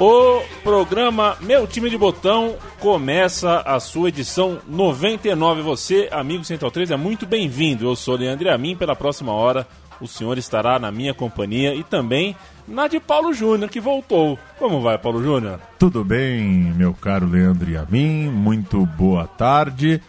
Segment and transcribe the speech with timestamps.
[0.00, 5.60] O programa Meu Time de Botão começa a sua edição 99.
[5.62, 7.84] Você, amigo Central 3, é muito bem-vindo.
[7.84, 8.76] Eu sou Leandro Amin.
[8.76, 9.66] Pela próxima hora,
[10.00, 12.36] o senhor estará na minha companhia e também
[12.68, 14.38] na de Paulo Júnior, que voltou.
[14.56, 15.58] Como vai, Paulo Júnior?
[15.80, 16.46] Tudo bem,
[16.76, 18.28] meu caro Leandro a mim?
[18.28, 20.00] Muito boa tarde.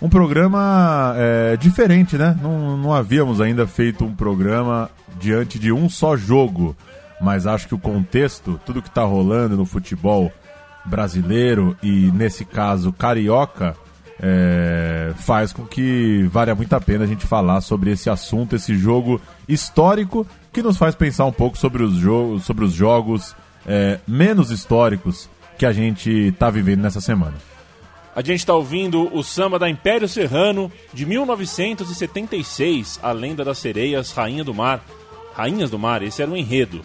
[0.00, 2.38] Um programa é, diferente, né?
[2.42, 6.76] Não, não havíamos ainda feito um programa diante de um só jogo,
[7.20, 10.32] mas acho que o contexto, tudo que está rolando no futebol
[10.84, 13.76] brasileiro e, nesse caso, carioca,
[14.20, 18.76] é, faz com que valha muito a pena a gente falar sobre esse assunto, esse
[18.76, 23.34] jogo histórico que nos faz pensar um pouco sobre os, jo sobre os jogos
[23.66, 27.34] é, menos históricos que a gente está vivendo nessa semana.
[28.14, 34.10] A gente está ouvindo o samba da Império Serrano de 1976, A Lenda das Sereias,
[34.10, 34.84] Rainha do Mar.
[35.34, 36.80] Rainhas do Mar, esse era o enredo.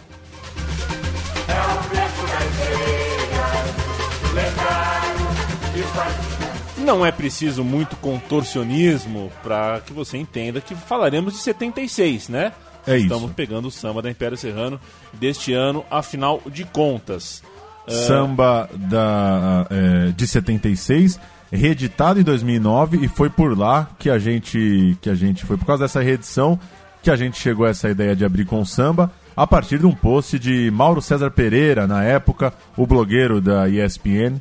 [6.78, 12.52] Não é preciso muito contorcionismo para que você entenda que falaremos de 76, né?
[12.86, 13.06] É isso.
[13.06, 14.78] Estamos pegando o samba da Império Serrano
[15.12, 17.42] deste ano, afinal de contas.
[17.88, 21.18] Samba da, é, de 76,
[21.52, 25.66] reeditado em 2009 e foi por lá que a gente que a gente foi por
[25.66, 26.58] causa dessa reedição
[27.02, 29.86] que a gente chegou a essa ideia de abrir com o samba a partir de
[29.86, 34.40] um post de Mauro César Pereira na época, o blogueiro da ESPN.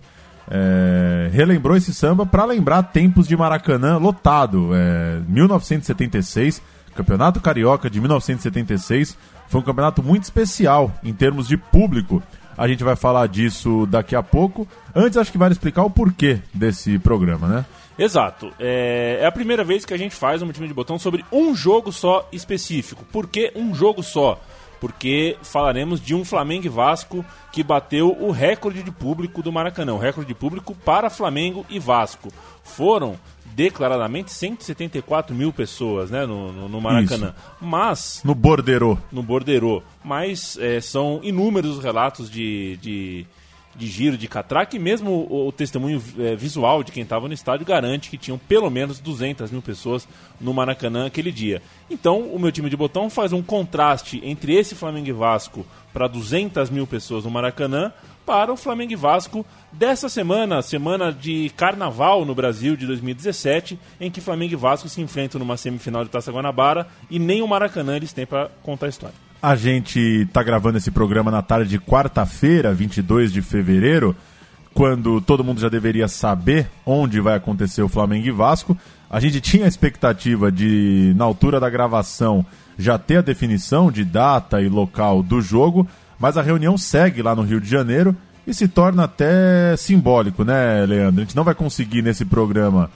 [0.49, 4.69] é, relembrou esse samba para lembrar tempos de Maracanã lotado.
[4.73, 6.61] É, 1976,
[6.95, 9.17] Campeonato Carioca de 1976,
[9.47, 12.21] foi um campeonato muito especial em termos de público.
[12.57, 14.67] A gente vai falar disso daqui a pouco.
[14.93, 17.65] Antes, acho que vale explicar o porquê desse programa, né?
[17.97, 18.51] Exato.
[18.59, 21.55] É, é a primeira vez que a gente faz um time de botão sobre um
[21.55, 23.05] jogo só específico.
[23.11, 24.39] Por que um jogo só?
[24.83, 27.23] Porque falaremos de um Flamengo e Vasco
[27.53, 29.93] que bateu o recorde de público do Maracanã.
[29.93, 32.27] O recorde de público para Flamengo e Vasco.
[32.65, 37.33] Foram declaradamente 174 mil pessoas né, no, no, no Maracanã.
[37.61, 38.97] Mas No Borderô.
[39.09, 39.81] no Borderô.
[40.03, 43.25] Mas é, são inúmeros os relatos de, de,
[43.75, 47.33] de giro, de catraca, e mesmo o, o testemunho é, visual de quem estava no
[47.33, 50.07] estádio garante que tinham pelo menos 200 mil pessoas
[50.39, 51.61] no Maracanã aquele dia.
[51.89, 56.07] Então, o meu time de botão faz um contraste entre esse Flamengo e Vasco para
[56.07, 57.91] 200 mil pessoas no Maracanã
[58.25, 64.09] para o Flamengo e Vasco dessa semana, semana de carnaval no Brasil de 2017, em
[64.09, 67.95] que Flamengo e Vasco se enfrentam numa semifinal de Taça Guanabara e nem o Maracanã
[67.95, 69.32] eles têm para contar a história.
[69.43, 74.15] A gente tá gravando esse programa na tarde de quarta-feira, 22 de fevereiro,
[74.73, 78.77] quando todo mundo já deveria saber onde vai acontecer o Flamengo e Vasco.
[79.09, 82.45] A gente tinha a expectativa de, na altura da gravação,
[82.79, 85.85] já ter a definição de data e local do jogo,
[86.17, 88.15] mas a reunião segue lá no Rio de Janeiro
[88.47, 91.21] e se torna até simbólico, né, Leandro?
[91.21, 92.89] A gente não vai conseguir nesse programa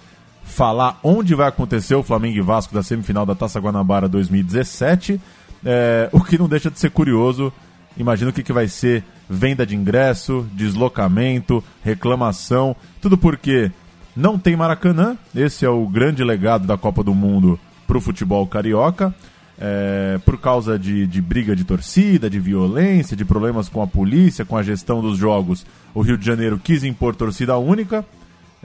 [0.46, 5.20] falar onde vai acontecer o Flamengo e Vasco da semifinal da Taça Guanabara 2017,
[5.66, 7.52] é, o que não deixa de ser curioso.
[7.98, 13.72] Imagina o que, que vai ser venda de ingresso, deslocamento, reclamação, tudo porque
[14.16, 15.18] não tem Maracanã.
[15.36, 19.14] Esse é o grande legado da Copa do Mundo para o futebol carioca.
[19.60, 24.46] É, por causa de, de briga de torcida, de violência, de problemas com a polícia,
[24.46, 25.66] com a gestão dos jogos,
[25.96, 28.06] o Rio de Janeiro quis impor torcida única.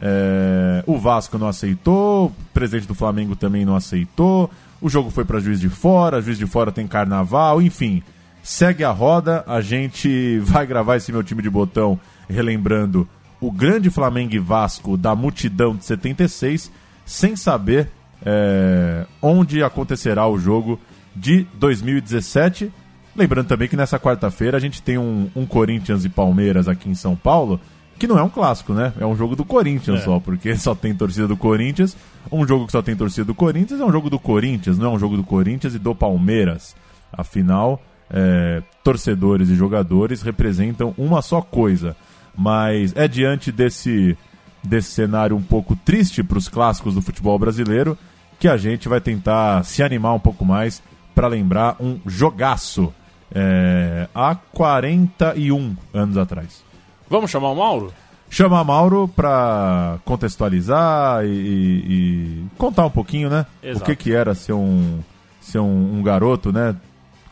[0.01, 4.51] É, o Vasco não aceitou, o presidente do Flamengo também não aceitou.
[4.83, 8.03] O jogo foi para Juiz de Fora, Juiz de Fora tem carnaval, enfim.
[8.43, 11.99] Segue a roda, a gente vai gravar esse meu time de botão
[12.29, 13.09] relembrando
[13.41, 16.73] o grande Flamengo e Vasco da multidão de 76,
[17.07, 17.91] sem saber
[18.27, 20.81] é, onde acontecerá o jogo
[21.15, 22.73] de 2017.
[23.15, 26.95] Lembrando também que nessa quarta-feira a gente tem um, um Corinthians e Palmeiras aqui em
[26.97, 27.61] São Paulo
[27.99, 28.93] que não é um clássico, né?
[28.99, 30.05] É um jogo do Corinthians É.
[30.05, 31.97] só, porque só tem torcida do Corinthians.
[32.31, 34.95] Um jogo que só tem torcida do Corinthians é um jogo do Corinthians, não é
[34.95, 36.75] um jogo do Corinthians e do Palmeiras.
[37.13, 41.97] Afinal, é, torcedores e jogadores representam uma só coisa.
[42.37, 44.17] Mas é diante desse,
[44.63, 47.97] desse cenário um pouco triste para os clássicos do futebol brasileiro
[48.39, 50.83] que a gente vai tentar se animar um pouco mais
[51.15, 52.93] para lembrar um jogaço
[53.35, 56.65] é, há 41 anos atrás.
[57.13, 57.93] Vamos chamar o Mauro?
[58.31, 63.45] Chamar Mauro para contextualizar e, e- contar um pouquinho, né?
[63.63, 63.83] Exato.
[63.83, 65.01] O que, que era ser um,
[65.39, 66.75] ser um, um garoto, né?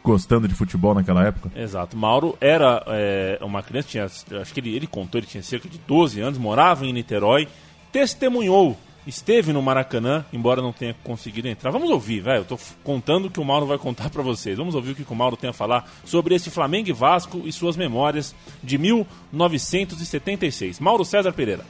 [0.04, 1.50] Gostando de futebol naquela época.
[1.56, 1.96] Exato.
[1.96, 5.78] Mauro era é, uma criança, tinha, acho que ele, ele contou, ele tinha cerca de
[5.78, 7.48] 12 anos, morava em Niterói,
[7.90, 8.76] testemunhou,
[9.06, 11.70] esteve no Maracanã, embora não tenha conseguido entrar.
[11.70, 12.40] Vamos ouvir, velho.
[12.40, 14.58] Eu tô contando o que o Mauro vai contar pra vocês.
[14.58, 17.52] Vamos ouvir o que o Mauro tem a falar sobre esse Flamengo e Vasco e
[17.52, 20.80] suas memórias de 1976.
[20.80, 21.64] Mauro César Pereira.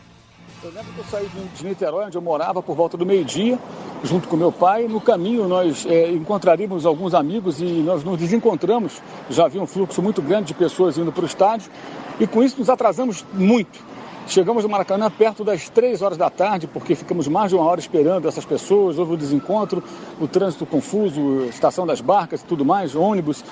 [0.63, 3.59] Eu lembro que eu saí de Niterói, onde eu morava, por volta do meio-dia,
[4.05, 4.87] junto com meu pai.
[4.87, 9.01] No caminho, nós é, encontraríamos alguns amigos e nós nos desencontramos.
[9.31, 11.71] Já havia um fluxo muito grande de pessoas indo para o estádio
[12.21, 13.83] e com isso nos atrasamos muito.
[14.27, 17.81] Chegamos no Maracanã perto das três horas da tarde, porque ficamos mais de uma hora
[17.81, 18.99] esperando essas pessoas.
[18.99, 19.83] Houve o desencontro,
[20.21, 23.45] o trânsito confuso, estação das barcas e tudo mais, ônibus.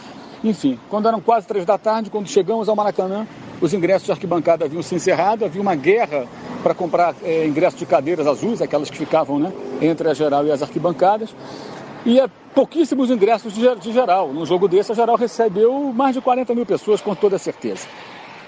[0.44, 3.26] Enfim, quando eram quase três da tarde, quando chegamos ao Maracanã,
[3.60, 6.26] os ingressos de arquibancada haviam se encerrado, havia uma guerra
[6.62, 10.52] para comprar eh, ingressos de cadeiras azuis, aquelas que ficavam né, entre a geral e
[10.52, 11.34] as arquibancadas.
[12.06, 14.32] E é, pouquíssimos ingressos de, de geral.
[14.32, 17.88] Num jogo desse, a geral recebeu mais de 40 mil pessoas, com toda certeza.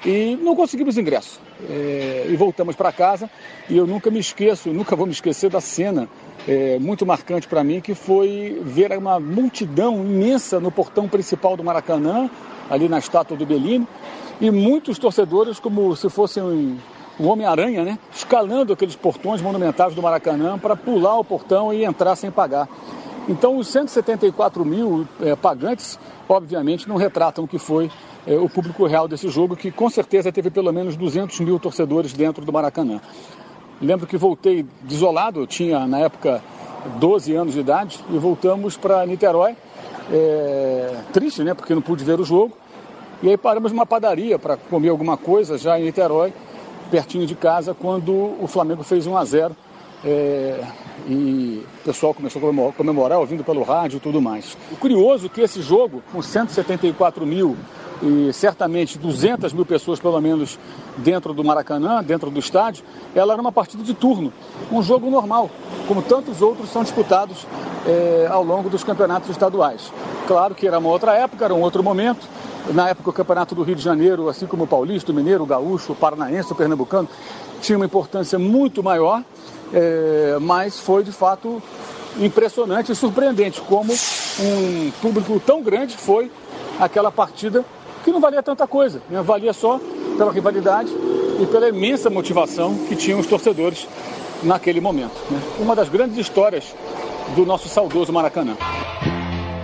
[0.04, 1.40] E não conseguimos ingresso.
[1.68, 3.30] É, e voltamos para casa.
[3.68, 6.08] E eu nunca me esqueço, nunca vou me esquecer da cena
[6.48, 11.64] é, muito marcante para mim, que foi ver uma multidão imensa no portão principal do
[11.64, 12.30] Maracanã,
[12.70, 13.86] ali na estátua do Bellini,
[14.40, 16.78] e muitos torcedores, como se fossem um,
[17.18, 17.98] Homem-Aranha, né?
[18.14, 22.66] escalando aqueles portões monumentais do Maracanã para pular o portão e entrar sem pagar.
[23.30, 25.96] Então, os 174 mil eh, pagantes,
[26.28, 27.88] obviamente, não retratam o que foi
[28.26, 32.12] eh, o público real desse jogo, que com certeza teve pelo menos 200 mil torcedores
[32.12, 33.00] dentro do Maracanã.
[33.80, 36.42] Lembro que voltei desolado, eu tinha na época
[36.98, 39.54] 12 anos de idade, e voltamos para Niterói,
[40.10, 42.56] eh, triste, né, porque não pude ver o jogo.
[43.22, 46.32] E aí paramos numa padaria para comer alguma coisa, já em Niterói,
[46.90, 48.12] pertinho de casa, quando
[48.42, 49.56] o Flamengo fez 1 a 0
[50.04, 50.64] é,
[51.08, 54.56] e o pessoal começou a comemor- comemorar, ouvindo pelo rádio e tudo mais.
[54.70, 57.56] O curioso é que esse jogo, com 174 mil
[58.02, 60.58] e certamente 200 mil pessoas, pelo menos,
[60.96, 62.82] dentro do Maracanã, dentro do estádio,
[63.14, 64.32] ela era uma partida de turno,
[64.72, 65.50] um jogo normal,
[65.86, 67.46] como tantos outros são disputados
[67.86, 69.92] é, ao longo dos campeonatos estaduais.
[70.26, 72.26] Claro que era uma outra época, era um outro momento.
[72.74, 75.46] Na época, o Campeonato do Rio de Janeiro, assim como o Paulista, o Mineiro, o
[75.46, 77.08] Gaúcho, o Paranaense, o Pernambucano,
[77.60, 79.22] tinha uma importância muito maior,
[79.72, 81.62] é, mas foi de fato
[82.18, 86.30] impressionante e surpreendente como um público tão grande foi
[86.78, 87.64] aquela partida
[88.04, 89.22] que não valia tanta coisa, né?
[89.22, 89.80] valia só
[90.16, 90.90] pela rivalidade
[91.40, 93.86] e pela imensa motivação que tinham os torcedores
[94.42, 95.14] naquele momento.
[95.30, 95.40] né?
[95.58, 96.74] Uma das grandes histórias
[97.36, 98.56] do nosso saudoso Maracanã.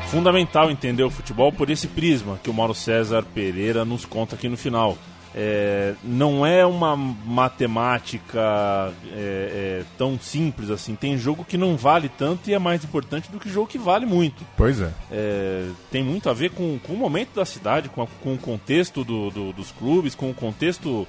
[0.08, 4.48] Fundamental entender o futebol por esse prisma que o Mauro César Pereira nos conta aqui
[4.48, 4.96] no final.
[5.34, 10.94] É, não é uma matemática é, é, tão simples assim.
[10.94, 14.06] Tem jogo que não vale tanto e é mais importante do que jogo que vale
[14.06, 14.44] muito.
[14.56, 14.90] Pois é.
[15.10, 18.38] É, tem muito a ver com, com o momento da cidade, com, a- com o
[18.38, 21.06] contexto do- do- dos clubes, com o contexto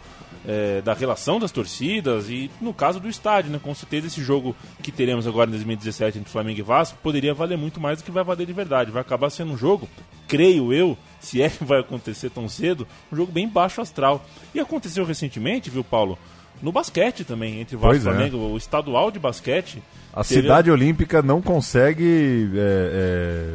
[0.48, 3.60] é, da relação das torcidas e no caso do estádio, né?
[3.62, 7.58] Com certeza esse jogo que teremos agora em 2017 entre Flamengo e Vasco poderia valer
[7.58, 8.90] muito mais do que vai valer de verdade.
[8.90, 9.90] Vai acabar sendo um jogo,
[10.28, 14.26] creio eu, se é que vai acontecer tão cedo, um jogo bem baixo astral.
[14.56, 16.18] E aconteceu recentemente, viu, Paulo?
[16.62, 18.02] No basquete também, entre Vasco e é.
[18.02, 19.84] Flamengo, o estadual de basquete.
[20.14, 23.54] A teve- cidade olímpica não consegue é, é,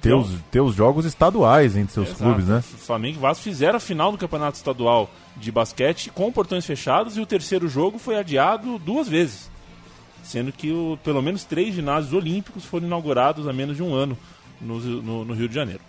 [0.00, 2.62] ter, os, ter os jogos estaduais entre seus clubes, né?
[2.62, 7.20] Flamengo e Vasco fizeram a final do Campeonato Estadual de basquete com portões fechados e
[7.20, 9.50] o terceiro jogo foi adiado duas vezes.
[10.22, 14.16] Sendo que o- pelo menos três ginásios olímpicos foram inaugurados há menos de um ano
[14.60, 15.80] no, no- no Rio de Janeiro.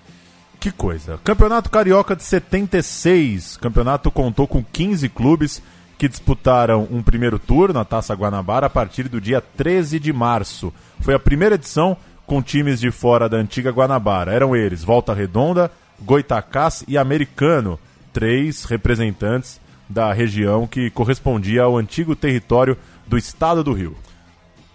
[0.59, 1.19] Que coisa.
[1.23, 3.55] Campeonato Carioca de 76.
[3.55, 5.61] O campeonato contou com 15 clubes
[5.97, 10.73] que disputaram um primeiro turno na Taça Guanabara a partir do dia 13 de março.
[10.99, 14.33] Foi a primeira edição com times de fora da antiga Guanabara.
[14.33, 17.79] Eram eles Volta Redonda, Goitacás e Americano,
[18.13, 23.95] três representantes da região que correspondia ao antigo território do estado do Rio.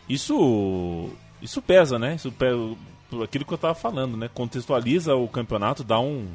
[0.09, 1.11] Isso
[1.41, 2.15] isso pesa, né?
[2.15, 2.59] Isso pesa,
[3.09, 4.29] por aquilo que eu estava falando, né?
[4.33, 6.27] Contextualiza o campeonato, dá um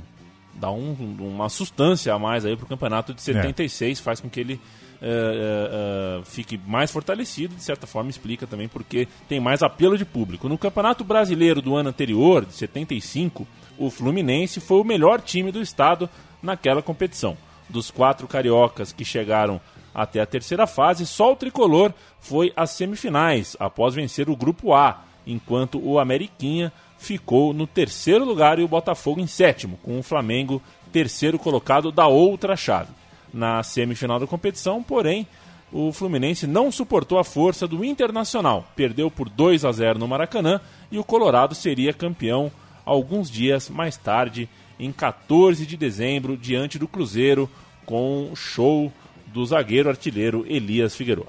[0.53, 4.59] dá um, uma sustância a mais aí pro campeonato de 76, faz com que ele
[5.01, 9.97] é, é, é, fique mais fortalecido, de certa forma explica também porque tem mais apelo
[9.97, 10.47] de público.
[10.47, 13.47] No Campeonato Brasileiro do ano anterior, de 75,
[13.79, 16.07] o Fluminense foi o melhor time do estado
[16.41, 17.35] naquela competição.
[17.67, 19.59] Dos quatro cariocas que chegaram
[19.93, 25.03] até a terceira fase, só o tricolor foi às semifinais, após vencer o Grupo A,
[25.25, 30.61] enquanto o Ameriquinha ficou no terceiro lugar e o Botafogo em sétimo, com o Flamengo
[30.91, 33.00] terceiro colocado da outra chave.
[33.33, 35.27] Na semifinal da competição, porém,
[35.71, 40.59] o Fluminense não suportou a força do Internacional, perdeu por 2 a 0 no Maracanã
[40.91, 42.51] e o Colorado seria campeão
[42.85, 47.49] alguns dias mais tarde, em 14 de dezembro, diante do Cruzeiro,
[47.85, 48.91] com show
[49.27, 51.27] do zagueiro artilheiro Elias Figueiredo.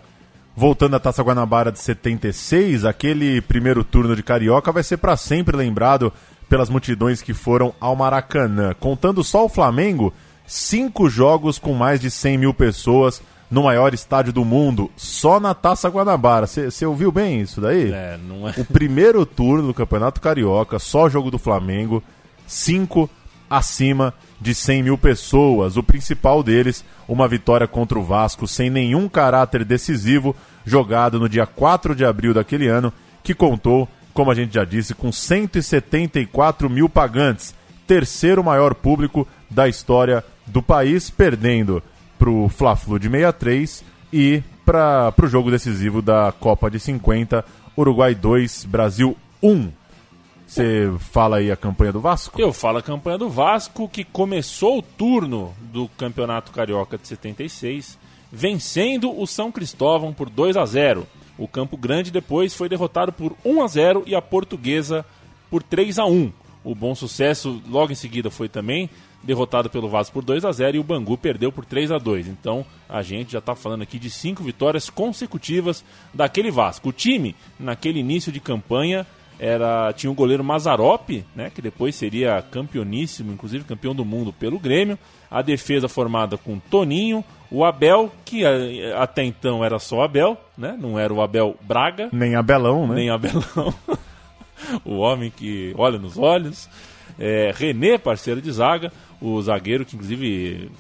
[0.55, 5.57] Voltando à Taça Guanabara de 76, aquele primeiro turno de Carioca vai ser para sempre
[5.57, 6.13] lembrado
[6.49, 8.75] pelas multidões que foram ao Maracanã.
[8.79, 10.13] Contando só o Flamengo,
[10.53, 15.55] cinco jogos com mais de 100 mil pessoas no maior estádio do mundo, só na
[15.55, 16.47] Taça Guanabara.
[16.47, 17.91] Você ouviu bem isso daí?
[17.91, 18.53] É, não é.
[18.59, 22.03] O primeiro turno do Campeonato Carioca, só jogo do Flamengo,
[22.47, 23.09] cinco
[23.49, 25.77] acima de 100 mil pessoas.
[25.79, 31.47] O principal deles, uma vitória contra o Vasco sem nenhum caráter decisivo, jogado no dia
[31.47, 32.93] 4 de abril daquele ano,
[33.23, 37.55] que contou como a gente já disse, com 174 mil pagantes,
[37.87, 41.83] terceiro maior público da história do país, perdendo
[42.19, 47.45] para o Fla-Flu de 63 e para o jogo decisivo da Copa de 50,
[47.77, 49.71] Uruguai 2, Brasil 1.
[50.47, 52.41] Você fala aí a campanha do Vasco?
[52.41, 57.99] Eu falo a campanha do Vasco, que começou o turno do Campeonato Carioca de 76,
[58.31, 61.07] vencendo o São Cristóvão por 2 a 0
[61.39, 65.05] o Campo Grande depois foi derrotado por 1 a 0 e a Portuguesa
[65.51, 66.33] por 3 a 1.
[66.63, 68.89] O Bom Sucesso logo em seguida foi também
[69.23, 72.29] derrotado pelo Vasco por 2 a 0 e o Bangu perdeu por 3 a 2.
[72.29, 76.89] Então a gente já está falando aqui de cinco vitórias consecutivas daquele Vasco.
[76.89, 79.07] O time naquele início de campanha
[79.39, 84.59] era tinha o goleiro Mazarop, né, que depois seria campeoníssimo, inclusive campeão do mundo pelo
[84.59, 84.99] Grêmio.
[85.31, 88.45] A defesa formada com Toninho, o Abel, que
[88.97, 90.77] até então era só Abel, né?
[90.79, 92.09] Não era o Abel Braga.
[92.13, 92.95] Nem Abelão, né?
[92.95, 93.75] Nem Abelão.
[94.85, 96.69] o homem que olha nos olhos.
[97.19, 100.71] É, René, parceiro de zaga, o zagueiro que inclusive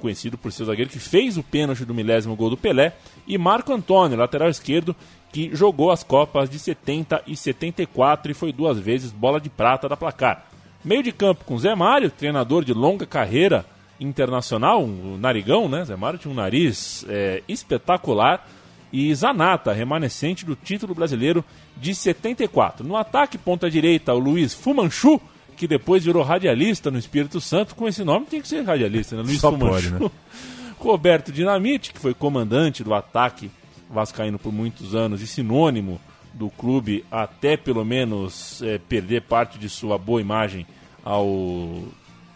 [0.00, 2.92] conhecido por ser o zagueiro que fez o pênalti do milésimo gol do Pelé,
[3.26, 4.94] e Marco Antônio, lateral esquerdo,
[5.32, 9.88] que jogou as Copas de 70 e 74 e foi duas vezes bola de prata
[9.88, 10.46] da placar.
[10.84, 13.66] Meio de campo com Zé Mário, treinador de longa carreira
[13.98, 15.84] internacional, um narigão, né?
[15.84, 18.46] Zé Mário tinha um nariz é, espetacular.
[18.92, 21.44] E Zanata, remanescente do título brasileiro
[21.76, 22.86] de 74.
[22.86, 25.20] No ataque, ponta direita, o Luiz Fumanchu,
[25.56, 27.74] que depois virou radialista no Espírito Santo.
[27.74, 29.22] Com esse nome tem que ser radialista, né?
[29.22, 29.90] Luiz Só Fumanchu.
[29.90, 30.10] pode, né?
[30.78, 33.50] Roberto Dinamite, que foi comandante do ataque
[33.90, 36.00] vascaíno por muitos anos e sinônimo
[36.34, 40.66] do clube até pelo menos é, perder parte de sua boa imagem
[41.02, 41.84] ao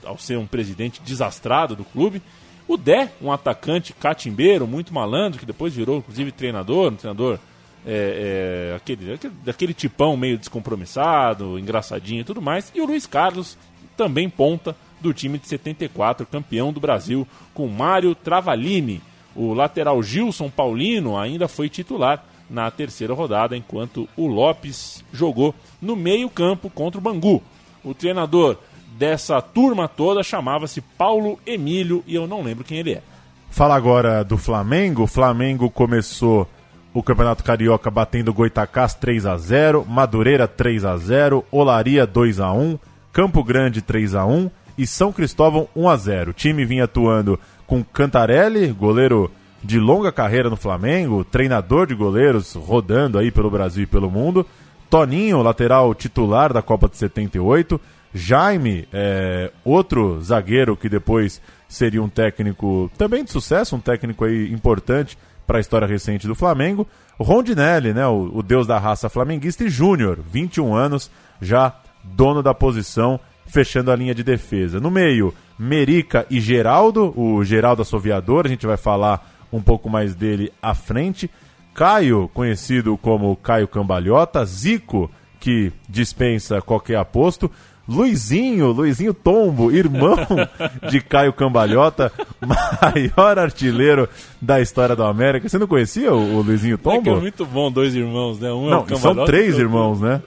[0.02, 2.22] ao ser um presidente desastrado do clube.
[2.66, 7.38] O Dé, um atacante catimbeiro, muito malandro, que depois virou inclusive treinador, um treinador
[7.86, 12.70] é, é, aquele, aquele, daquele tipão meio descompromissado, engraçadinho e tudo mais.
[12.74, 13.56] E o Luiz Carlos,
[13.96, 19.00] também ponta do time de 74, campeão do Brasil, com Mário Travalini.
[19.34, 25.94] O lateral Gilson Paulino ainda foi titular na terceira rodada, enquanto o Lopes jogou no
[25.94, 27.42] meio-campo contra o Bangu.
[27.82, 28.58] O treinador
[28.98, 33.02] dessa turma toda chamava-se Paulo Emílio e eu não lembro quem ele é.
[33.50, 35.04] Fala agora do Flamengo.
[35.04, 36.46] O Flamengo começou
[36.92, 42.52] o Campeonato Carioca batendo Goitacás 3 a 0, Madureira 3 a 0, Olaria 2 a
[42.52, 42.78] 1,
[43.12, 46.30] Campo Grande 3 a 1 e São Cristóvão 1 a 0.
[46.30, 49.30] O time vinha atuando com Cantarelli, goleiro
[49.62, 54.44] de longa carreira no Flamengo, treinador de goleiros rodando aí pelo Brasil e pelo mundo.
[54.88, 57.80] Toninho, lateral titular da Copa de 78,
[58.12, 64.52] Jaime, é, outro zagueiro que depois seria um técnico também de sucesso, um técnico aí
[64.52, 65.16] importante
[65.46, 66.86] para a história recente do Flamengo.
[67.18, 72.54] Rondinelli, né, o, o deus da raça flamenguista, e Júnior, 21 anos, já dono da
[72.54, 74.80] posição, fechando a linha de defesa.
[74.80, 80.14] No meio, Merica e Geraldo, o Geraldo Assoviador, a gente vai falar um pouco mais
[80.14, 81.30] dele à frente.
[81.74, 87.50] Caio, conhecido como Caio Cambalhota, Zico, que dispensa qualquer aposto,
[87.90, 90.16] Luizinho, Luizinho Tombo, irmão
[90.90, 94.08] de Caio Cambalhota, maior artilheiro
[94.40, 95.48] da história da América.
[95.48, 97.20] Você não conhecia o, o Luizinho É que é Tombo?
[97.20, 98.52] muito bom, dois irmãos, né?
[98.52, 100.22] Um é não, o são Cambalhota, três outro- irmãos, né?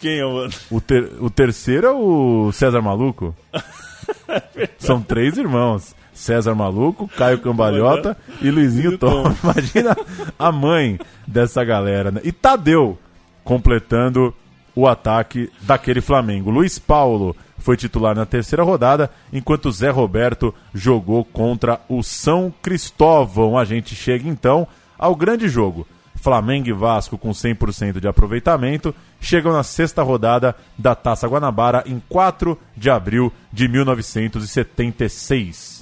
[0.00, 3.34] Quem é o O, ter- o terceiro é o César Maluco.
[4.78, 5.94] São três irmãos.
[6.12, 9.24] César Maluco, Caio Cambalhota e Luizinho Tom.
[9.42, 9.96] Imagina
[10.38, 12.20] a mãe dessa galera, né?
[12.24, 12.98] E Tadeu
[13.44, 14.34] completando
[14.74, 16.50] o ataque daquele Flamengo.
[16.50, 23.56] Luiz Paulo foi titular na terceira rodada, enquanto Zé Roberto jogou contra o São Cristóvão.
[23.56, 24.66] A gente chega então
[24.98, 25.86] ao grande jogo.
[26.16, 32.02] Flamengo e Vasco com 100% de aproveitamento chegam na sexta rodada da Taça Guanabara em
[32.08, 35.80] 4 de abril de 1976.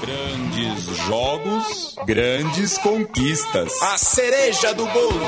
[0.00, 3.70] Grandes jogos, grandes conquistas.
[3.82, 5.20] A cereja do bolo.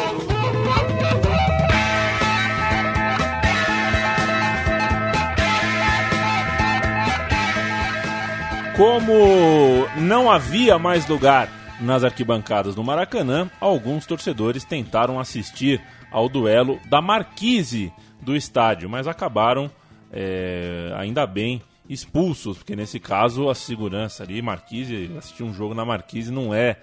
[8.76, 11.48] Como não havia mais lugar
[11.80, 19.06] nas arquibancadas do Maracanã, alguns torcedores tentaram assistir ao duelo da marquise do estádio, mas
[19.06, 19.70] acabaram,
[20.12, 25.84] é, ainda bem, expulsos, porque nesse caso a segurança ali, Marquise, assistir um jogo na
[25.84, 26.76] Marquise não é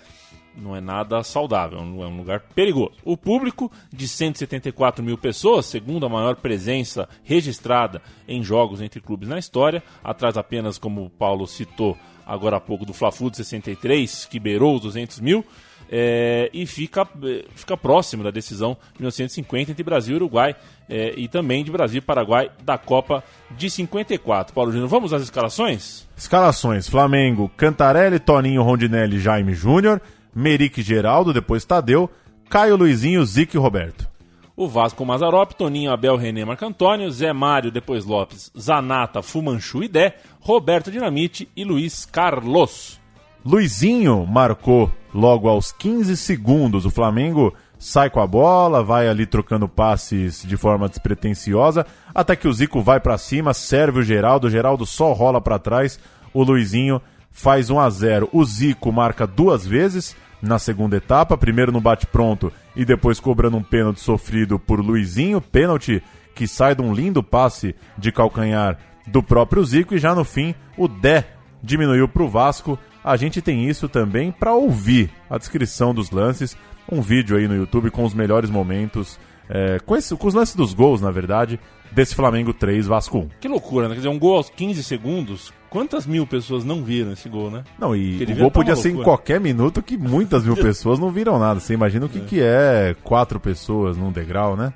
[0.56, 2.94] não é nada saudável, é um lugar perigoso.
[3.04, 9.40] O público de 174 mil pessoas, segunda maior presença registrada em jogos entre clubes na
[9.40, 14.40] história, atrás apenas, como o Paulo citou agora há pouco, do Fla-Flu de 63, que
[14.40, 15.46] beirou os 200 mil,
[15.92, 20.56] é, e fica, é, fica próximo da decisão de 1950 entre Brasil e Uruguai
[20.88, 24.54] é, e também de Brasil e Paraguai da Copa de 54.
[24.54, 26.08] Paulo Júnior, vamos às escalações?
[26.16, 30.02] Escalações: Flamengo, Cantarelli, Toninho, Rondinelli, Jaime Júnior,
[30.34, 32.10] Merique Geraldo, depois Tadeu,
[32.50, 34.10] Caio Luizinho, Zico e Roberto.
[34.56, 39.88] O Vasco Mazarop, Toninho, Abel, René, Marco Antônio, Zé Mário, depois Lopes, Zanata, Fumanchu e
[39.88, 43.00] Dé, Roberto Dinamite e Luiz Carlos.
[43.44, 46.86] Luizinho marcou logo aos 15 segundos.
[46.86, 52.48] O Flamengo sai com a bola, vai ali trocando passes de forma despretensiosa, até que
[52.48, 56.00] o Zico vai para cima, serve o Geraldo, o Geraldo só rola para trás,
[56.32, 58.30] o Luizinho faz 1 a 0.
[58.32, 63.64] O Zico marca duas vezes na segunda etapa, primeiro no bate-pronto e depois cobrando um
[63.64, 66.02] pênalti sofrido por Luizinho, pênalti
[66.34, 70.56] que sai de um lindo passe de calcanhar do próprio Zico e já no fim
[70.78, 71.28] o Dé
[71.62, 72.78] diminuiu para o Vasco.
[73.04, 76.56] A gente tem isso também para ouvir a descrição dos lances,
[76.92, 80.56] um vídeo aí no YouTube com os melhores momentos, é, com, esse, com os lances
[80.56, 81.60] dos gols, na verdade,
[81.92, 83.30] desse Flamengo 3, Vasco 1.
[83.40, 83.96] Que loucura, né?
[83.96, 85.54] Quer dizer, um gol aos 15 segundos.
[85.72, 87.64] Quantas mil pessoas não viram esse gol, né?
[87.80, 91.10] Não, e o gol tá podia ser em qualquer minuto que muitas mil pessoas não
[91.10, 91.60] viram nada.
[91.60, 94.72] Você imagina o que, que é quatro pessoas num degrau, né?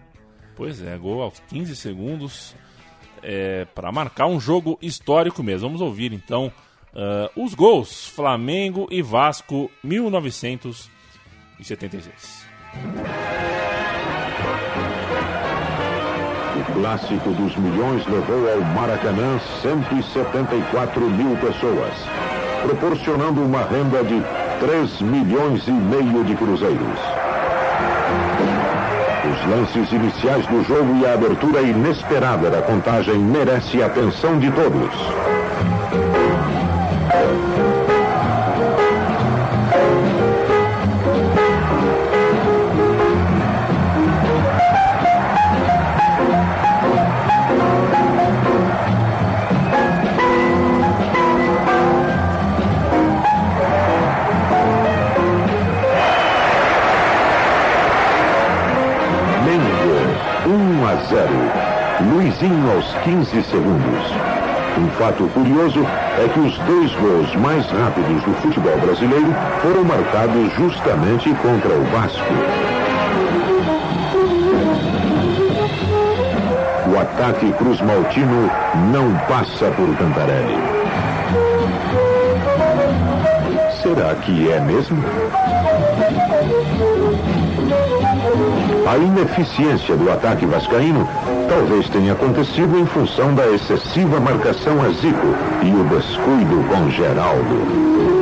[0.56, 2.56] Pois é, gol aos 15 segundos
[3.22, 5.68] é, para marcar um jogo histórico mesmo.
[5.68, 6.52] Vamos ouvir então
[6.96, 12.46] ah, os gols Flamengo e Vasco 1976.
[16.76, 21.94] Clássico dos milhões levou ao Maracanã 174 mil pessoas,
[22.64, 24.22] proporcionando uma renda de
[24.60, 27.00] 3 milhões e meio de cruzeiros.
[29.32, 34.52] Os lances iniciais do jogo e a abertura inesperada da contagem merece a atenção de
[34.52, 34.92] todos.
[62.36, 64.12] Luizinho aos 15 segundos.
[64.78, 65.80] Um fato curioso
[66.18, 71.84] é que os dois gols mais rápidos do futebol brasileiro foram marcados justamente contra o
[71.86, 72.34] Vasco.
[76.92, 78.52] O ataque Cruz Maltino
[78.92, 80.58] não passa por Cantarelli.
[83.82, 85.02] Será que é mesmo?
[88.88, 91.08] A ineficiência do ataque vascaíno
[91.48, 98.16] talvez tenha acontecido em função da excessiva marcação a Zico e o descuido com Geraldo.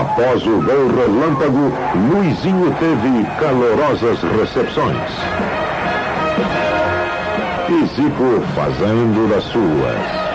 [0.00, 1.72] Após o gol relâmpago,
[2.12, 5.10] Luizinho teve calorosas recepções.
[7.68, 10.30] E Zico fazendo das suas.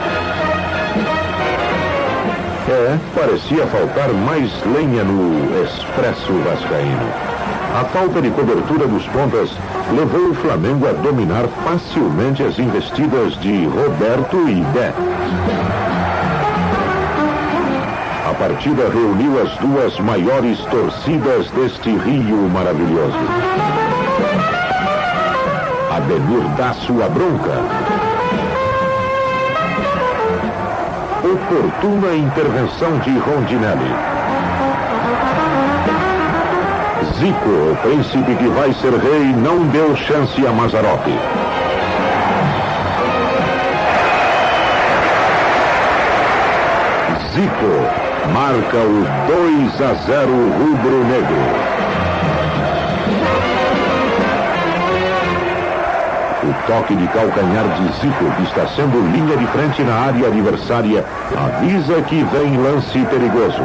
[2.67, 7.34] É, parecia faltar mais lenha no expresso vascaíno.
[7.75, 9.51] A falta de cobertura dos pontas
[9.91, 14.93] levou o Flamengo a dominar facilmente as investidas de Roberto e Dé.
[18.29, 23.19] A partida reuniu as duas maiores torcidas deste Rio maravilhoso.
[25.91, 28.05] Ademir dá sua bronca.
[31.25, 34.14] oportuna intervenção de Rondinelli.
[37.19, 41.05] Zico, o príncipe que vai ser rei, não deu chance a Mazarop.
[47.33, 51.35] Zico marca o 2 a 0 rubro-negro.
[56.43, 61.05] O toque de calcanhar de Zico, que está sendo linha de frente na área adversária,
[61.37, 63.63] avisa que vem lance perigoso.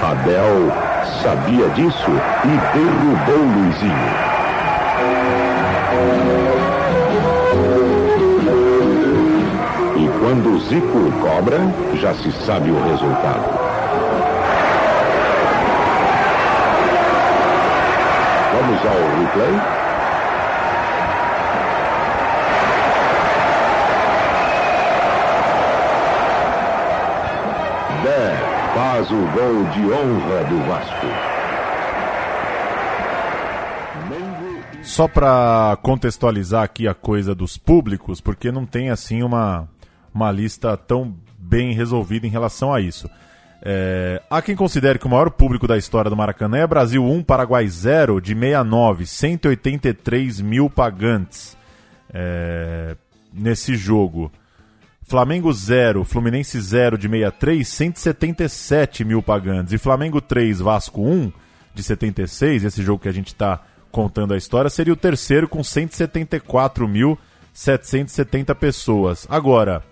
[0.00, 2.10] Abel sabia disso
[2.44, 4.32] e derrubou Luizinho.
[9.96, 11.58] E quando Zico cobra,
[12.00, 13.44] já se sabe o resultado.
[18.52, 19.81] Vamos ao replay.
[29.02, 31.06] Faz o gol de honra do Vasco.
[34.82, 39.68] Só para contextualizar aqui a coisa dos públicos, porque não tem assim uma,
[40.12, 43.08] uma lista tão bem resolvida em relação a isso.
[43.64, 47.22] É, há quem considere que o maior público da história do Maracanã é Brasil 1,
[47.22, 51.56] Paraguai 0, de 69, 183 mil pagantes
[52.12, 52.96] é,
[53.32, 54.30] nesse jogo.
[55.12, 59.74] Flamengo 0, Fluminense 0 de 63, 177 mil pagantes.
[59.74, 61.30] E Flamengo 3, Vasco 1
[61.74, 65.60] de 76, esse jogo que a gente está contando a história, seria o terceiro com
[65.60, 69.26] 174.770 pessoas.
[69.28, 69.82] Agora,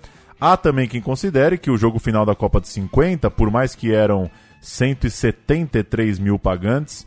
[0.40, 3.92] há também quem considere que o jogo final da Copa de 50, por mais que
[3.92, 4.30] eram
[4.62, 7.06] 173 mil pagantes,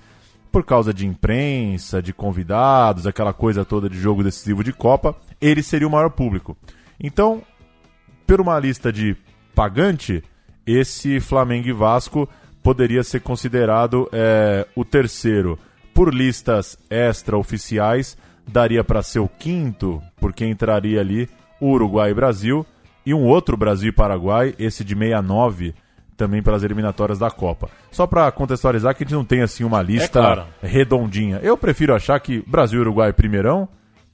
[0.52, 5.63] por causa de imprensa, de convidados, aquela coisa toda de jogo decisivo de Copa, ele
[5.63, 6.56] seria o maior público.
[6.99, 7.41] Então,
[8.25, 9.15] por uma lista de
[9.53, 10.23] pagante,
[10.65, 12.27] esse Flamengo e Vasco
[12.62, 15.59] poderia ser considerado é, o terceiro.
[15.93, 22.65] Por listas extra-oficiais, daria para ser o quinto, porque entraria ali o Uruguai e Brasil,
[23.05, 25.75] e um outro Brasil e Paraguai, esse de 69,
[26.17, 27.69] também pelas eliminatórias da Copa.
[27.91, 30.45] Só para contextualizar que a gente não tem assim uma lista É claro.
[30.62, 31.39] redondinha.
[31.43, 33.67] Eu prefiro achar que Brasil e Uruguai primeirão,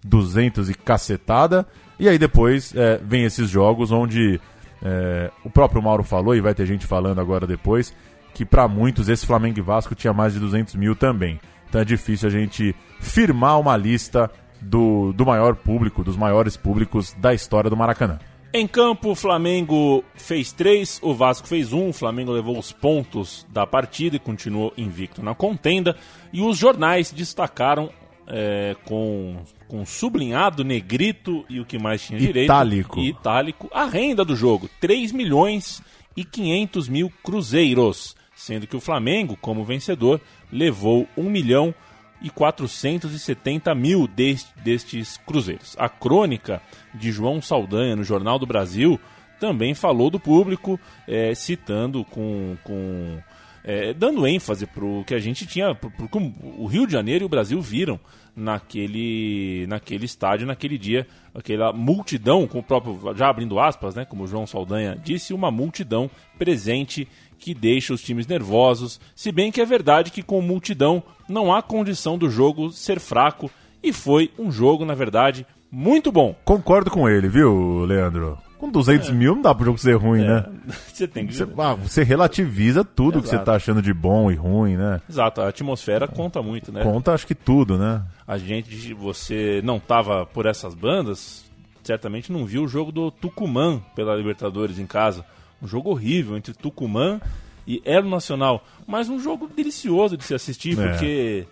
[0.03, 1.67] 200 e cacetada,
[1.99, 4.39] e aí depois é, vem esses jogos onde
[4.81, 7.93] é, o próprio Mauro falou, e vai ter gente falando agora depois,
[8.33, 11.39] que para muitos esse Flamengo e Vasco tinha mais de 200 mil também.
[11.67, 14.31] Então é difícil a gente firmar uma lista
[14.62, 18.19] do, do maior público, dos maiores públicos da história do Maracanã.
[18.51, 21.89] Em campo, o Flamengo fez três, o Vasco fez um.
[21.89, 25.95] O Flamengo levou os pontos da partida e continuou invicto na contenda.
[26.33, 27.91] E os jornais destacaram
[28.29, 29.37] é, com,
[29.67, 32.45] com sublinhado, negrito e o que mais tinha direito.
[32.45, 32.99] Itálico.
[32.99, 33.69] E itálico.
[33.73, 35.81] A renda do jogo: 3 milhões
[36.15, 38.15] e 500 mil cruzeiros.
[38.35, 41.75] Sendo que o Flamengo, como vencedor, levou 1 milhão
[42.21, 45.75] e 470 mil dest- destes cruzeiros.
[45.77, 46.61] A crônica
[46.93, 48.99] de João Saldanha no Jornal do Brasil
[49.39, 53.19] também falou do público, eh, citando com, com
[53.63, 57.23] eh, dando ênfase para o que a gente tinha, pro, pro, o Rio de Janeiro
[57.23, 57.99] e o Brasil viram
[58.35, 64.23] naquele, naquele estádio, naquele dia, aquela multidão, com o próprio, já abrindo aspas, né, como
[64.23, 69.61] o João Saldanha disse, uma multidão presente que deixa os times nervosos, se bem que
[69.61, 73.49] é verdade que com multidão não há condição do jogo ser fraco,
[73.81, 76.35] e foi um jogo, na verdade, muito bom.
[76.43, 78.37] Concordo com ele, viu, Leandro?
[78.59, 80.45] Com 200 mil não dá pro jogo ser ruim, né?
[80.93, 81.33] Você tem que...
[81.33, 83.45] Você, ah, você relativiza tudo que você Exato.
[83.45, 84.99] tá achando de bom e ruim, né?
[85.09, 86.83] Exato, a atmosfera conta muito, né?
[86.83, 88.03] Conta acho que tudo, né?
[88.27, 91.45] A gente, você não tava por essas bandas,
[91.83, 95.23] certamente não viu o jogo do Tucumã pela Libertadores em casa.
[95.61, 97.19] Um jogo horrível entre Tucumã
[97.65, 98.65] e Elo Nacional.
[98.85, 100.87] Mas um jogo delicioso de se assistir, É.
[100.89, 101.47] porque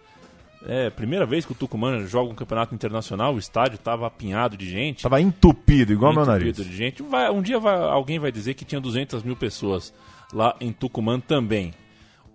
[0.66, 4.70] é primeira vez que o Tucumã joga um campeonato internacional, o estádio tava apinhado de
[4.70, 5.04] gente.
[5.04, 6.48] Tava entupido, igual meu nariz.
[6.50, 7.04] entupido de gente.
[7.04, 9.94] Vai- um dia vai- alguém vai dizer que tinha 200 mil pessoas
[10.34, 11.74] lá em Tucumã também.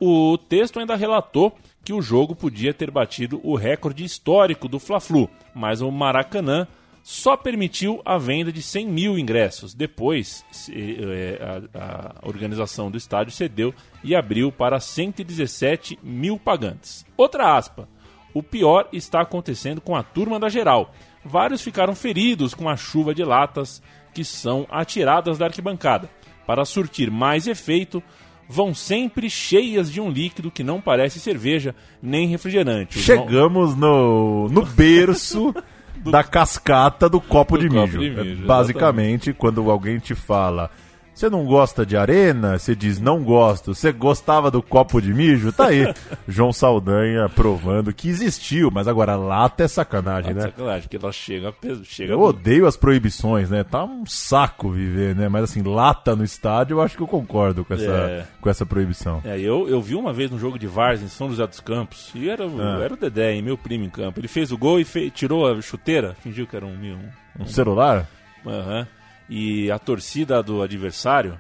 [0.01, 5.29] O texto ainda relatou que o jogo podia ter batido o recorde histórico do Fla-Flu,
[5.55, 6.67] mas o Maracanã
[7.05, 9.75] só permitiu a venda de 100 mil ingressos.
[9.75, 11.39] Depois, eh,
[11.75, 17.05] a, a organização do estádio cedeu e abriu para 117 mil pagantes.
[17.17, 17.89] Outra aspa.
[18.35, 20.93] O pior está acontecendo com a turma da geral.
[21.25, 23.83] Vários ficaram feridos com a chuva de latas
[24.15, 26.11] que são atiradas da arquibancada.
[26.47, 28.03] Para surtir mais efeito,
[28.49, 32.99] vão sempre cheias de um líquido que não parece cerveja nem refrigerante.
[32.99, 35.55] Os Chegamos no, no berço
[35.97, 37.99] da cascata do copo, Do de, copo mijo.
[37.99, 40.71] de mijo, Basicamente, quando alguém te fala
[41.15, 42.59] Você não gosta de arena?
[42.59, 43.75] Você diz não gosto.
[43.75, 45.53] Você gostava do copo de mijo?
[45.53, 45.85] Tá aí.
[46.27, 50.41] João Saldanha provando que existiu, mas agora lata é sacanagem, né?
[50.43, 53.63] Sacanagem, que ela chega, chega Eu odeio as proibições, né?
[53.63, 55.29] Tá um saco viver, né?
[55.29, 58.27] Mas assim, lata no estádio, eu acho que eu concordo com essa, É.
[58.41, 59.21] com essa proibição.
[59.25, 62.11] É, eu, eu vi uma vez no jogo de Vars em São José dos Campos,
[62.15, 62.81] e era, o- Ah.
[62.83, 64.19] era o Dedé, hein, meu primo em campo.
[64.19, 66.71] Ele fez o gol e fe- tirou a chuteira, fingiu que era um.
[66.73, 66.99] um,
[67.41, 68.09] Um celular?
[68.47, 68.87] Aham.
[69.35, 71.39] E a torcida do adversário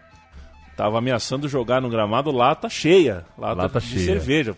[0.75, 3.25] tava ameaçando jogar no gramado lata cheia.
[3.37, 4.05] Lata, Lata de cheia.
[4.07, 4.57] cerveja,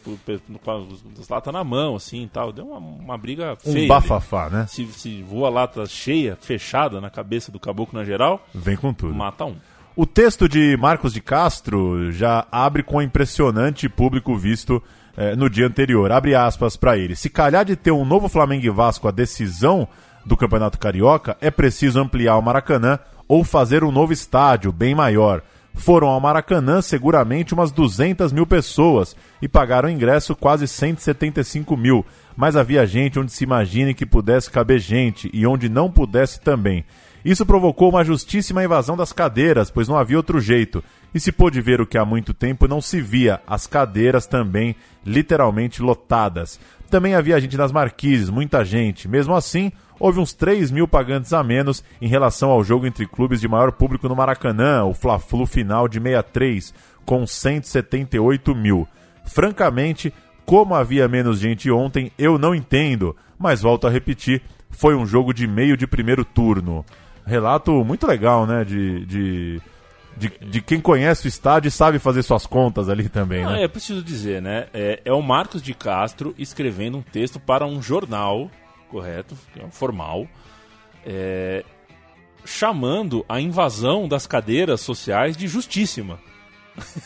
[1.28, 2.52] latas na mão, assim e tal.
[2.52, 3.76] Deu uma, uma briga Um feia.
[3.78, 3.86] ali.
[3.88, 4.66] bafafá, né?
[4.68, 9.14] Se, se voa lata cheia, fechada na cabeça do caboclo na geral, Vem com tudo.
[9.14, 9.56] mata um.
[9.96, 14.82] O texto de Marcos de Castro já abre com impressionante público visto
[15.16, 16.10] eh, no dia anterior.
[16.10, 17.14] Abre aspas para ele.
[17.14, 19.86] Se calhar de ter um novo Flamengo e Vasco a decisão
[20.24, 25.42] do Campeonato Carioca, é preciso ampliar o Maracanã ou fazer um novo estádio, bem maior.
[25.74, 32.06] Foram ao Maracanã seguramente umas 200 mil pessoas e pagaram ingresso quase 175 mil.
[32.36, 36.84] Mas havia gente onde se imagine que pudesse caber gente e onde não pudesse também.
[37.24, 40.84] Isso provocou uma justíssima invasão das cadeiras, pois não havia outro jeito.
[41.14, 44.76] E se pôde ver o que há muito tempo não se via, as cadeiras também
[45.04, 46.60] literalmente lotadas.
[46.90, 49.08] Também havia gente nas marquises, muita gente.
[49.08, 53.40] Mesmo assim, houve uns 3 mil pagantes a menos em relação ao jogo entre clubes
[53.40, 58.86] de maior público no Maracanã, o Fla-Flu final de 63, com 178 mil.
[59.24, 60.12] Francamente,
[60.44, 65.32] como havia menos gente ontem, eu não entendo, mas volto a repetir, foi um jogo
[65.32, 66.84] de meio de primeiro turno.
[67.26, 68.64] Relato muito legal, né?
[68.64, 69.62] De, de,
[70.16, 73.64] de, de quem conhece o estádio e sabe fazer suas contas ali também, Ah, né?
[73.64, 74.66] é preciso dizer, né?
[74.74, 78.50] É, é o Marcos de Castro escrevendo um texto para um jornal,
[78.94, 79.36] correto?
[79.56, 80.28] é Formal.
[81.04, 81.64] é,
[82.44, 86.20] chamando a invasão das cadeiras sociais de justíssima.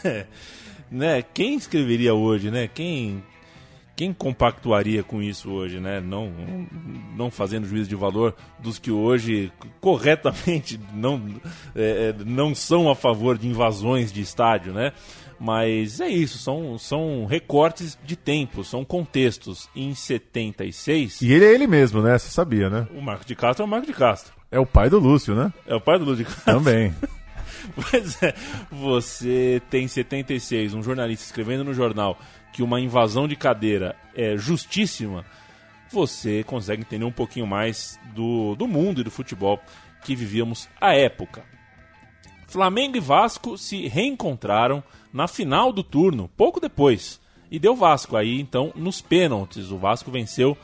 [0.91, 1.23] né?
[1.23, 2.69] Quem escreveria hoje, né?
[2.69, 3.23] Quem,
[3.97, 5.99] quem compactuaria com isso hoje, né?
[5.99, 6.31] Não,
[7.17, 11.41] não fazendo juízo de valor dos que hoje corretamente não,
[11.75, 14.93] é, é, não são a favor de invasões de estádio, né?
[15.41, 19.69] Mas é isso, são, são recortes de tempo, são contextos.
[19.75, 22.19] Em 76, E ele é ele mesmo, né?
[22.19, 22.89] Você sabia, né?
[22.95, 24.35] o Marco de Castro é o Marco de Castro.
[24.51, 25.53] É o pai do Lúcio, né?
[25.67, 26.55] É o pai do Lúcio de Castro.
[26.55, 26.95] Também.
[27.75, 28.35] Pois é,
[28.71, 32.19] você tem em 76 um jornalista escrevendo no jornal
[32.53, 35.25] que uma invasão de cadeira é justíssima,
[35.91, 39.61] você consegue entender um pouquinho mais do, do mundo e do futebol
[40.05, 41.45] que vivíamos à época.
[42.47, 47.21] Flamengo e Vasco se reencontraram na final do turno, pouco depois.
[47.51, 49.71] E deu Vasco aí, então, nos pênaltis.
[49.71, 50.57] O Vasco venceu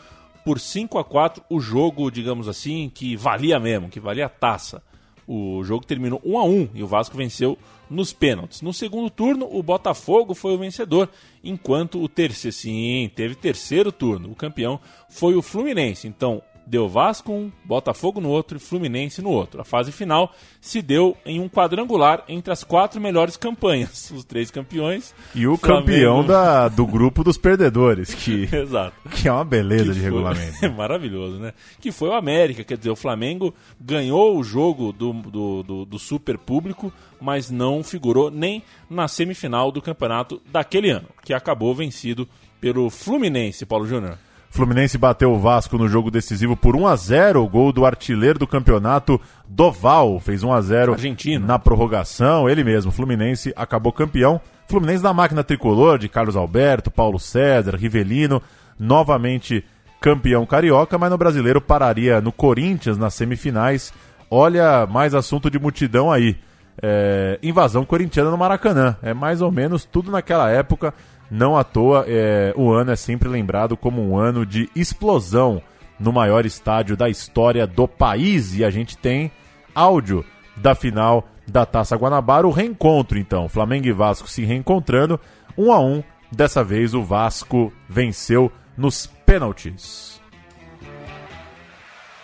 [0.44, 4.82] por 5 a 4 o jogo, digamos assim, que valia mesmo, que valia a taça.
[5.26, 8.60] O jogo terminou 1 a 1 e o Vasco venceu nos pênaltis.
[8.60, 11.08] No segundo turno, o Botafogo foi o vencedor,
[11.42, 14.30] enquanto o terceiro, sim, teve terceiro turno.
[14.30, 14.78] O campeão
[15.08, 16.06] foi o Fluminense.
[16.06, 19.60] Então, deu Vasco um, Botafogo no outro e Fluminense no outro.
[19.60, 24.10] A fase final se deu em um quadrangular entre as quatro melhores campanhas.
[24.14, 25.14] Os três campeões.
[25.34, 28.96] E o Flamengo- campeão da, do grupo dos perdedores, que, Exato.
[29.10, 30.70] que é uma beleza Que de foi- regulamento.
[30.76, 31.52] Maravilhoso, né?
[31.80, 35.98] Que foi o América, quer dizer, o Flamengo ganhou o jogo do, do, do, do
[35.98, 42.28] super público, mas não figurou nem na semifinal do campeonato daquele ano, que acabou vencido
[42.60, 44.18] pelo Fluminense, Paulo Júnior.
[44.54, 48.38] Fluminense bateu o Vasco no jogo decisivo por 1 a 0 o gol do artilheiro
[48.38, 51.44] do campeonato, Doval, fez 1 a 0 Argentino.
[51.44, 54.40] na prorrogação, ele mesmo, Fluminense acabou campeão.
[54.68, 58.40] Fluminense da máquina tricolor de Carlos Alberto, Paulo César, Rivelino,
[58.78, 59.64] novamente
[60.00, 63.92] campeão carioca, mas no brasileiro pararia no Corinthians nas semifinais.
[64.30, 66.36] Olha, mais assunto de multidão aí.
[66.80, 68.96] É, invasão corintiana no Maracanã.
[69.02, 70.94] É mais ou menos tudo naquela época.
[71.30, 75.62] Não à toa, é, o ano é sempre lembrado como um ano de explosão
[75.98, 78.54] no maior estádio da história do país.
[78.54, 79.32] E a gente tem
[79.74, 80.24] áudio
[80.56, 83.48] da final da Taça Guanabara, o reencontro então.
[83.48, 85.20] Flamengo e Vasco se reencontrando,
[85.56, 86.02] um a um.
[86.30, 90.20] Dessa vez o Vasco venceu nos pênaltis.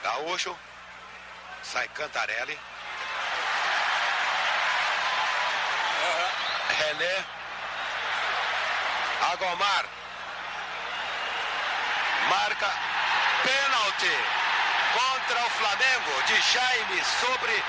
[0.03, 0.55] Gaúcho.
[1.63, 2.57] Sai Cantarelli.
[6.79, 7.40] René.
[9.21, 9.85] Agomar.
[12.29, 12.71] Marca
[13.43, 14.11] pênalti
[14.93, 17.65] contra o Flamengo de Jaime sobre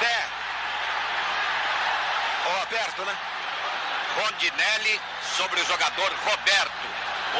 [0.00, 0.26] Pé.
[2.46, 3.16] Ou aberto, né?
[4.16, 5.00] Rondinelli
[5.36, 6.88] sobre o jogador Roberto.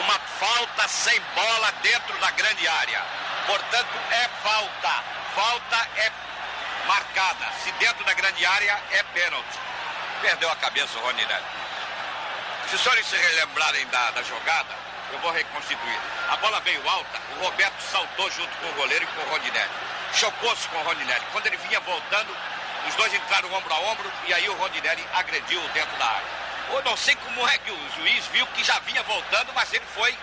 [0.00, 3.02] Uma falta sem bola dentro da grande área.
[3.46, 5.04] Portanto, é falta.
[5.34, 6.12] Falta é
[6.86, 7.46] marcada.
[7.64, 9.58] Se dentro da grande área, é pênalti.
[10.20, 11.67] Perdeu a cabeça o Rondinelli.
[12.68, 14.68] Se os senhores se relembrarem da, da jogada,
[15.10, 15.98] eu vou reconstituir.
[16.28, 19.70] A bola veio alta, o Roberto saltou junto com o goleiro e com o Rondinelli.
[20.12, 21.24] Chocou-se com o Rondinelli.
[21.32, 22.36] Quando ele vinha voltando,
[22.86, 26.26] os dois entraram ombro a ombro e aí o Rondinelli agrediu dentro da área.
[26.70, 29.86] Eu não sei como é que o juiz viu que já vinha voltando, mas ele
[29.94, 30.14] foi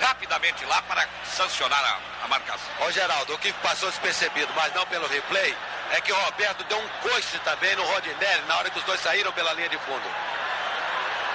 [0.00, 2.70] rapidamente lá para sancionar a, a marcação.
[2.86, 5.56] Ô Geraldo, o que passou despercebido, mas não pelo replay,
[5.90, 9.00] é que o Roberto deu um coice também no Rodinelli na hora que os dois
[9.00, 10.08] saíram pela linha de fundo.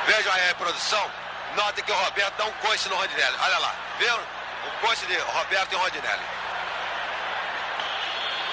[0.08, 1.12] Vejam aí a reprodução.
[1.56, 3.38] Notem que o Roberto dá um coice no Rodinelli.
[3.40, 4.16] Olha lá, viu?
[4.16, 6.24] O coice de Roberto e Rodinelli.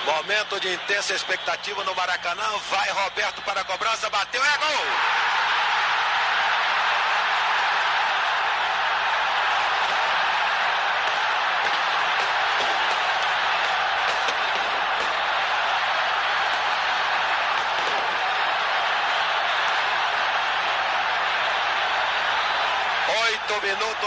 [0.04, 2.58] Momento de intensa expectativa no Maracanã.
[2.70, 5.21] Vai Roberto para a cobrança, bateu, é gol!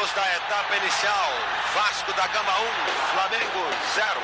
[0.05, 1.31] Minutos da etapa inicial.
[1.73, 2.65] Vasco da Gama 1,
[3.11, 4.21] Flamengo 0.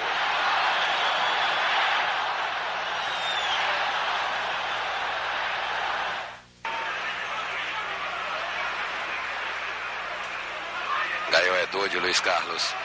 [11.32, 12.76] Ganhou Edu de Luiz Carlos.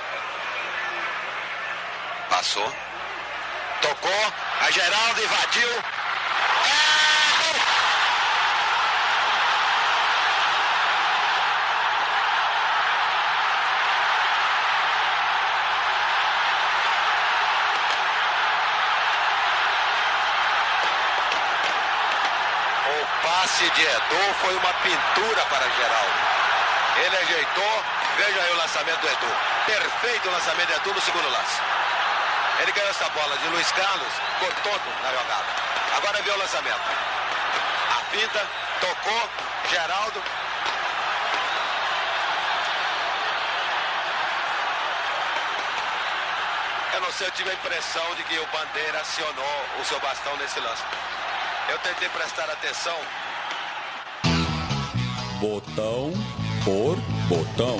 [2.30, 2.72] Passou.
[3.82, 4.32] Tocou.
[4.60, 5.68] A Geraldo invadiu.
[5.68, 7.86] É gol!
[22.86, 23.06] O
[23.46, 26.18] passe de Edu foi uma pintura para Geraldo.
[26.96, 27.84] Ele ajeitou,
[28.16, 29.36] veja aí o lançamento do Edu.
[29.66, 31.60] Perfeito o lançamento do Edu no segundo lance.
[32.58, 35.44] Ele ganhou essa bola de Luiz Carlos, cortou na jogada.
[35.96, 36.80] Agora viu o lançamento.
[37.96, 38.46] A finta,
[38.80, 39.30] tocou,
[39.70, 40.22] Geraldo.
[46.94, 50.36] Eu não sei, eu tive a impressão de que o Bandeira acionou o seu bastão
[50.36, 50.82] nesse lance.
[51.68, 52.98] Eu tentei prestar atenção.
[55.50, 56.12] Botão
[56.64, 57.78] por botão.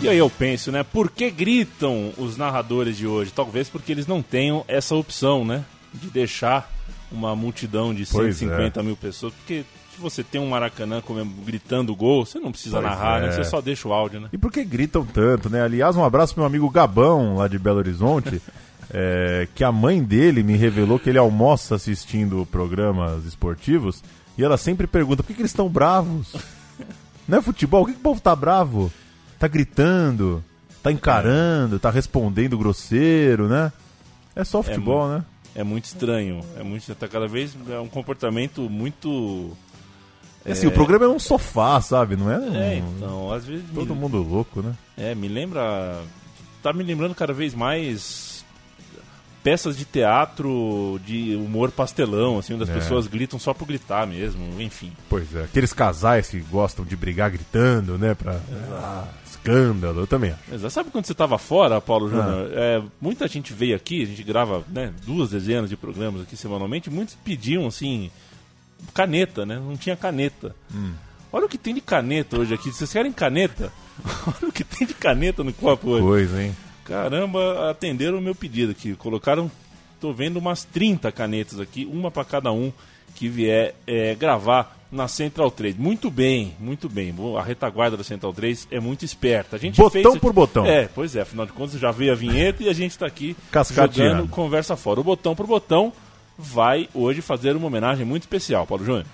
[0.00, 0.84] E aí eu penso, né?
[0.84, 3.32] Por que gritam os narradores de hoje?
[3.34, 5.64] Talvez porque eles não tenham essa opção, né?
[5.92, 6.70] De deixar
[7.10, 8.82] uma multidão de Pois 150 é.
[8.84, 9.32] mil pessoas.
[9.34, 13.26] Porque se você tem um Maracanã comem- gritando gol, você não precisa Pois narrar, é.
[13.26, 13.32] né?
[13.32, 14.28] Você só deixa o áudio, né?
[14.32, 15.60] E por que gritam tanto, né?
[15.60, 18.40] Aliás, um abraço pro meu amigo Gabão, lá de Belo Horizonte,
[18.94, 24.04] é, que a mãe dele me revelou que ele almoça assistindo programas esportivos
[24.36, 26.34] e ela sempre pergunta por que, que eles estão bravos?
[27.26, 27.82] Não é futebol?
[27.82, 28.92] Por que, que o povo tá bravo?
[29.38, 30.42] Tá gritando,
[30.82, 33.72] tá encarando, tá respondendo grosseiro, né?
[34.34, 35.24] É só futebol, né?
[35.54, 36.44] É muito estranho.
[36.58, 36.94] É muito.
[36.94, 37.56] Tá cada vez.
[37.70, 39.56] É um comportamento muito.
[40.44, 42.14] É assim, o programa é um sofá, sabe?
[42.14, 42.38] Não é?
[42.38, 43.64] um- É, então, às vezes.
[43.74, 44.74] Todo me, mundo louco, né?
[44.96, 46.02] É, me lembra.
[46.62, 48.35] Tá me lembrando cada vez mais
[49.46, 52.74] peças de teatro de humor pastelão, assim, onde as É.
[52.74, 54.92] pessoas gritam só por gritar mesmo, enfim.
[55.08, 58.12] Pois é, aqueles casais que gostam de brigar gritando, né?
[58.12, 58.40] Pra.
[58.72, 60.52] Ah, escândalo, eu também acho.
[60.54, 60.74] Exato.
[60.74, 62.50] Sabe quando você estava fora, Paulo Júnior?
[62.50, 62.54] Ah.
[62.60, 66.90] É, muita gente veio aqui, a gente grava né, duas dezenas de programas aqui semanalmente,
[66.90, 68.10] muitos pediam assim,
[68.92, 69.60] caneta, né?
[69.60, 70.56] Não tinha caneta.
[70.74, 70.92] Hum.
[71.32, 72.72] Olha o que tem de caneta hoje aqui.
[72.72, 73.72] Vocês querem caneta?
[74.26, 76.02] Olha o que tem de caneta no copo hoje.
[76.02, 76.56] Coisa, hein?
[76.86, 78.94] Caramba, atenderam o meu pedido aqui.
[78.94, 79.50] Colocaram,
[80.00, 82.72] tô vendo umas 30 canetas aqui, uma para cada um
[83.14, 85.76] que vier é, gravar na Central 3.
[85.76, 87.12] Muito bem, muito bem.
[87.36, 89.56] A retaguarda da Central 3 é muito esperta.
[89.56, 90.18] A gente Botão fez...
[90.18, 90.64] por botão.
[90.64, 91.22] É, pois é.
[91.22, 93.36] Afinal de contas, já veio a vinheta e a gente tá aqui
[93.74, 95.00] jogando conversa fora.
[95.00, 95.92] O botão por botão
[96.38, 99.06] vai hoje fazer uma homenagem muito especial, Paulo Júnior.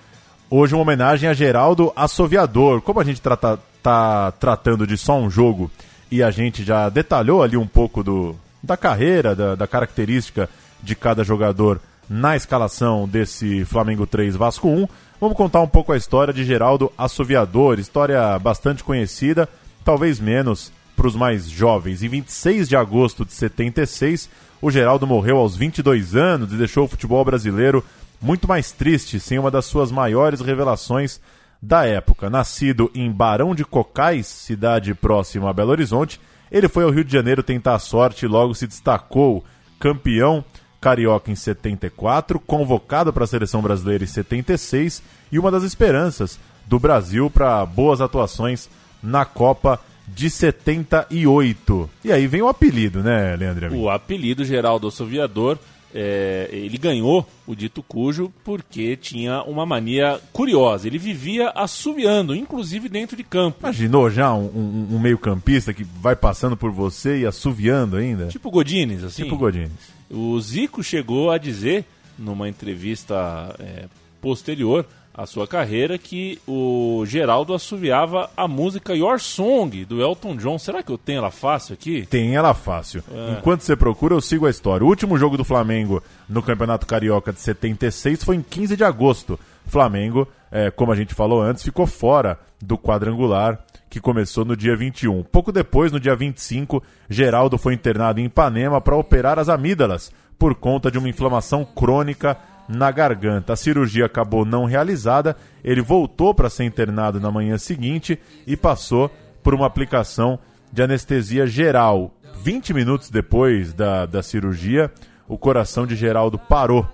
[0.50, 2.82] Hoje uma homenagem a Geraldo Assoviador.
[2.82, 5.70] Como a gente trata, tá tratando de só um jogo
[6.12, 10.46] e a gente já detalhou ali um pouco do, da carreira, da, da característica
[10.83, 14.87] de cada jogador na escalação desse Flamengo 3 Vasco 1,
[15.19, 19.48] vamos contar um pouco a história de Geraldo Assoviador, história bastante conhecida,
[19.83, 22.02] talvez menos para os mais jovens.
[22.02, 24.29] Em 26 de agosto de 76,
[24.60, 27.83] o Geraldo morreu aos 22 anos e deixou o futebol brasileiro
[28.21, 31.19] muito mais triste, sem uma das suas maiores revelações
[31.63, 32.29] da época.
[32.29, 37.13] Nascido em Barão de Cocais, cidade próxima a Belo Horizonte, ele foi ao Rio de
[37.13, 39.44] Janeiro tentar a sorte e logo se destacou
[39.79, 40.44] campeão
[40.81, 45.00] carioca em 74, convocado para a seleção brasileira em 76
[45.31, 48.69] e uma das esperanças do Brasil para boas atuações
[49.00, 51.90] na Copa de 78.
[52.04, 53.75] E aí vem o apelido, né, Leandro?
[53.77, 55.56] O apelido Geraldo Assoviador,
[55.95, 60.87] é, ele ganhou o dito cujo porque tinha uma mania curiosa.
[60.87, 63.59] Ele vivia assoviando, inclusive dentro de campo.
[63.61, 68.27] Imaginou já um, um- um meio-campista que vai passando por você e assoviando ainda?
[68.29, 69.25] Tipo Godines, assim.
[69.25, 69.73] Tipo Godines.
[70.11, 71.85] O Zico chegou a dizer,
[72.19, 73.85] numa entrevista é,
[74.21, 80.58] posterior à sua carreira, que o Geraldo assoviava a música Your Song, do Elton John.
[80.58, 82.06] Será que eu tenho ela fácil aqui?
[82.06, 83.02] Tem ela fácil.
[83.13, 83.38] É.
[83.38, 84.85] Enquanto você procura, eu sigo a história.
[84.85, 89.38] O último jogo do Flamengo no Campeonato Carioca de 76 foi em 15 de agosto.
[89.67, 93.58] Flamengo, é, como a gente falou antes, ficou fora do quadrangular
[93.92, 95.23] que começou no dia 21.
[95.25, 100.54] Pouco depois, no dia 25, Geraldo foi internado em Ipanema para operar as amígdalas por
[100.54, 102.37] conta de uma inflamação crônica
[102.69, 103.52] na garganta.
[103.52, 109.10] A cirurgia acabou não realizada, ele voltou para ser internado na manhã seguinte e passou
[109.42, 110.38] por uma aplicação
[110.73, 112.15] de anestesia geral.
[112.42, 114.90] 20 minutos depois da, da cirurgia,
[115.29, 116.87] o coração de Geraldo parou.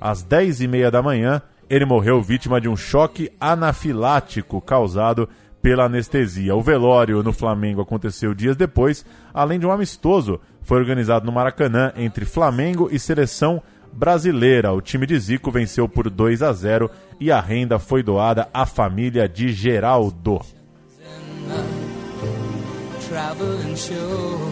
[0.00, 5.28] Às 10 e meia da manhã, ele morreu vítima de um choque anafilático causado
[5.60, 6.54] pela anestesia.
[6.54, 9.04] O velório no Flamengo aconteceu dias depois,
[9.34, 10.40] além de um amistoso.
[10.62, 13.62] Foi organizado no Maracanã entre Flamengo e seleção
[13.96, 14.72] brasileira.
[14.72, 18.66] O time de Zico venceu por 2 a 0 e a renda foi doada à
[18.66, 20.40] família de Geraldo.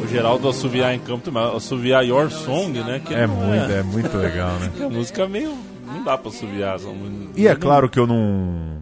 [0.03, 3.01] O Geraldo assoviar em campo, mas assoviar Your Song, né?
[3.05, 4.72] Que É não muito, é muito legal, né?
[4.84, 5.55] A música meio.
[5.86, 6.78] Não dá pra assoviar.
[7.36, 8.78] E é claro que eu não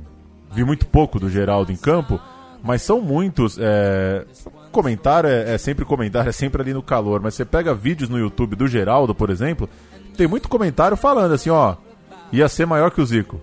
[0.52, 2.20] vi muito pouco do Geraldo em campo,
[2.62, 3.58] mas são muitos.
[3.60, 4.24] É...
[4.70, 7.20] Comentário é, é sempre comentário, é sempre ali no calor.
[7.20, 9.68] Mas você pega vídeos no YouTube do Geraldo, por exemplo,
[10.16, 11.76] tem muito comentário falando assim, ó,
[12.32, 13.40] ia ser maior que o Zico.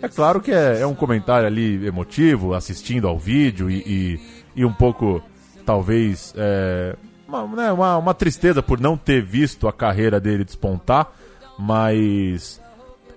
[0.00, 4.20] É claro que é, é um comentário ali emotivo, assistindo ao vídeo e, e,
[4.56, 5.22] e um pouco,
[5.64, 6.94] talvez, é,
[7.26, 11.10] uma, né, uma, uma tristeza por não ter visto a carreira dele despontar,
[11.58, 12.60] mas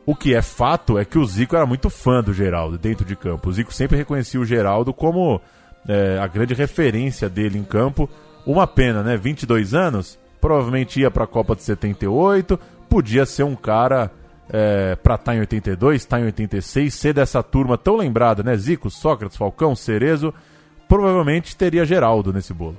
[0.05, 3.15] o que é fato é que o Zico era muito fã do Geraldo dentro de
[3.15, 3.49] campo.
[3.49, 5.39] O Zico sempre reconhecia o Geraldo como
[5.87, 8.09] é, a grande referência dele em campo.
[8.45, 9.15] Uma pena, né?
[9.15, 12.59] 22 anos, provavelmente ia para a Copa de 78,
[12.89, 14.11] podia ser um cara
[14.49, 18.55] é, para estar em 82, estar em 86, ser dessa turma tão lembrada, né?
[18.57, 20.33] Zico, Sócrates, Falcão, Cerezo,
[20.87, 22.77] provavelmente teria Geraldo nesse bolo.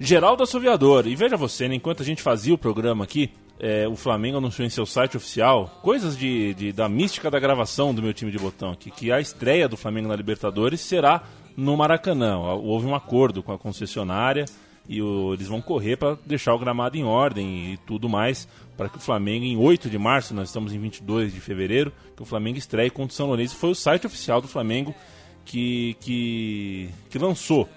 [0.00, 1.06] Geraldo Assoviador.
[1.06, 4.66] E veja você, né, enquanto a gente fazia o programa aqui, é, o Flamengo anunciou
[4.66, 8.38] em seu site oficial coisas de, de- da mística da gravação do meu time de
[8.38, 11.22] botão aqui, que a estreia do Flamengo na Libertadores será
[11.56, 12.38] no Maracanã.
[12.38, 14.46] Houve um acordo com a concessionária
[14.88, 18.88] e o- eles vão correr para deixar o gramado em ordem e tudo mais para
[18.88, 22.26] que o Flamengo em 8 de março, nós estamos em 22 de fevereiro, que o
[22.26, 23.56] Flamengo estreie contra o São Lourenço.
[23.56, 24.94] Foi o site oficial do Flamengo
[25.44, 27.68] que, que, que lançou.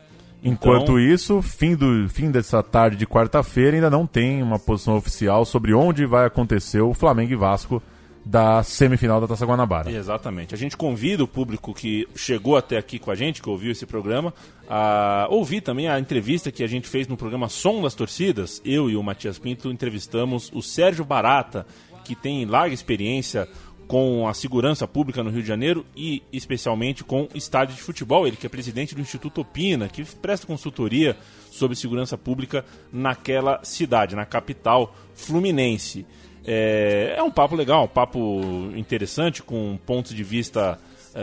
[0.44, 4.96] Enquanto Então- isso, fim, do, fim dessa tarde de quarta-feira ainda não tem uma posição
[4.96, 7.82] oficial sobre onde vai acontecer o Flamengo e Vasco
[8.26, 9.92] da semifinal da Taça Guanabara.
[9.92, 10.56] Exatamente.
[10.56, 13.86] A gente convida o público que chegou até aqui com a gente, que ouviu esse
[13.86, 14.34] programa,
[14.68, 18.60] a ouvir também a entrevista que a gente fez no programa Som das Torcidas.
[18.66, 21.68] Eu e o Matias Pinto entrevistamos o Sérgio Barata,
[22.04, 23.48] que tem larga experiência
[23.88, 28.26] com a segurança pública no Rio de Janeiro e especialmente com estádio de futebol.
[28.26, 31.16] Ele que é presidente do Instituto Opina, que presta consultoria
[31.52, 36.08] sobre segurança pública naquela cidade, na capital fluminense.
[36.46, 38.42] É, é um papo legal, um papo
[38.76, 40.80] interessante, com pontos de vista
[41.16, 41.20] ah,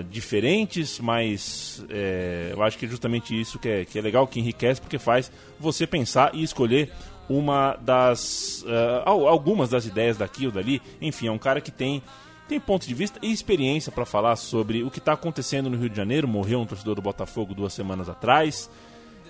[0.00, 4.26] ah, diferentes, mas é, eu acho que é justamente isso que é, que é legal,
[4.26, 6.90] que enriquece, porque faz você pensar e escolher
[7.28, 8.64] uma das.
[9.04, 10.82] al- algumas das ideias daqui ou dali.
[11.00, 12.02] Enfim, é um cara que tem.
[12.48, 15.88] Tem ponto de vista e experiência para falar sobre o que está acontecendo no Rio
[15.88, 16.26] de Janeiro.
[16.26, 18.68] Morreu um torcedor do Botafogo duas semanas atrás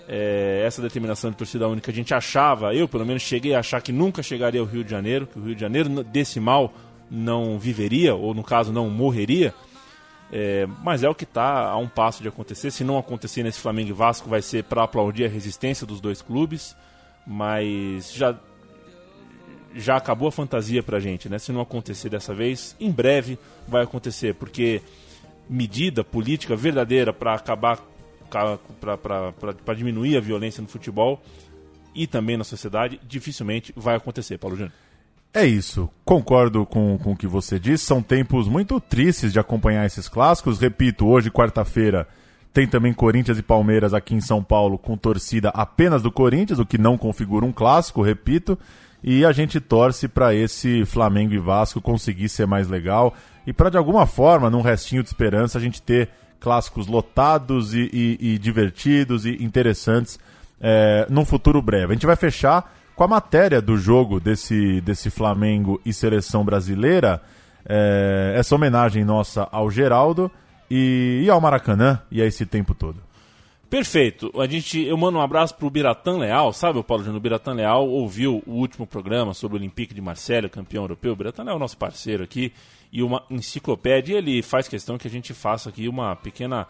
[0.08, 3.80] é, essa determinação de torcida única a gente achava, eu pelo menos cheguei a achar
[3.80, 6.72] que nunca chegaria ao Rio de Janeiro, que o Rio de Janeiro desse mal
[7.10, 9.54] não viveria, ou no caso não morreria.
[10.32, 12.70] É, mas é o que está a um passo de acontecer.
[12.70, 16.22] Se não acontecer nesse Flamengo e Vasco, vai ser para aplaudir a resistência dos dois
[16.22, 16.76] clubes.
[17.26, 18.36] Mas já
[19.74, 21.38] já acabou a fantasia pra gente, né?
[21.38, 23.38] Se não acontecer dessa vez, em breve
[23.68, 24.82] vai acontecer, porque
[25.48, 27.78] medida política verdadeira para acabar
[28.30, 31.22] para diminuir a violência no futebol
[31.94, 34.72] e também na sociedade, dificilmente vai acontecer, Paulo Júnior.
[35.32, 37.84] É isso, concordo com, com o que você disse.
[37.84, 40.58] São tempos muito tristes de acompanhar esses clássicos.
[40.58, 42.08] Repito, hoje, quarta-feira,
[42.52, 46.66] tem também Corinthians e Palmeiras aqui em São Paulo, com torcida apenas do Corinthians, o
[46.66, 48.58] que não configura um clássico, repito.
[49.02, 53.14] e a gente torce para esse Flamengo e Vasco conseguir ser mais legal
[53.46, 56.08] e para de alguma forma, num restinho de esperança, a gente ter
[56.40, 60.18] clássicos lotados e, e, e divertidos e interessantes
[60.60, 61.92] é, num futuro breve.
[61.92, 67.20] A gente vai fechar com a matéria do jogo desse, desse Flamengo e seleção brasileira.
[67.66, 70.30] É, essa homenagem nossa ao Geraldo
[70.70, 73.09] e, e ao Maracanã e a esse tempo todo.
[73.70, 74.32] Perfeito.
[74.36, 77.20] A gente, eu mando um abraço pro Biratan Leal, sabe o Paulo Júnior?
[77.20, 81.12] Biratan Leal ouviu o último programa sobre o Olympique de Marselha, campeão europeu.
[81.12, 82.52] O Biratan Leal é o nosso parceiro aqui
[82.92, 84.14] e uma enciclopédia.
[84.14, 86.66] E ele faz questão que a gente faça aqui uma pequena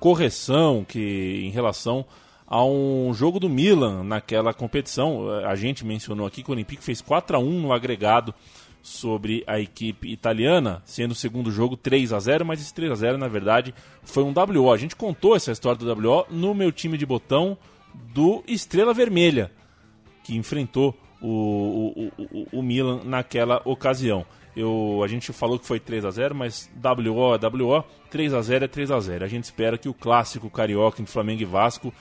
[0.00, 2.04] correção que em relação
[2.48, 5.30] a um jogo do Milan naquela competição.
[5.46, 8.34] A gente mencionou aqui que o Olympique fez 4 a 1 no agregado
[8.82, 12.94] sobre a equipe italiana, sendo o segundo jogo 3 a 0 mas esse 3 a
[12.94, 14.72] 0 na verdade foi um WO.
[14.72, 17.56] A gente contou essa história do WO no meu time de botão
[18.14, 19.50] do Estrela Vermelha,
[20.24, 24.24] que enfrentou o, o, o, o Milan naquela ocasião.
[24.56, 28.42] Eu, a gente falou que foi 3 a 0 mas WO é WO, 3 a
[28.42, 31.44] 0 é 3 a 0 A gente espera que o clássico carioca entre Flamengo e
[31.44, 31.92] Vasco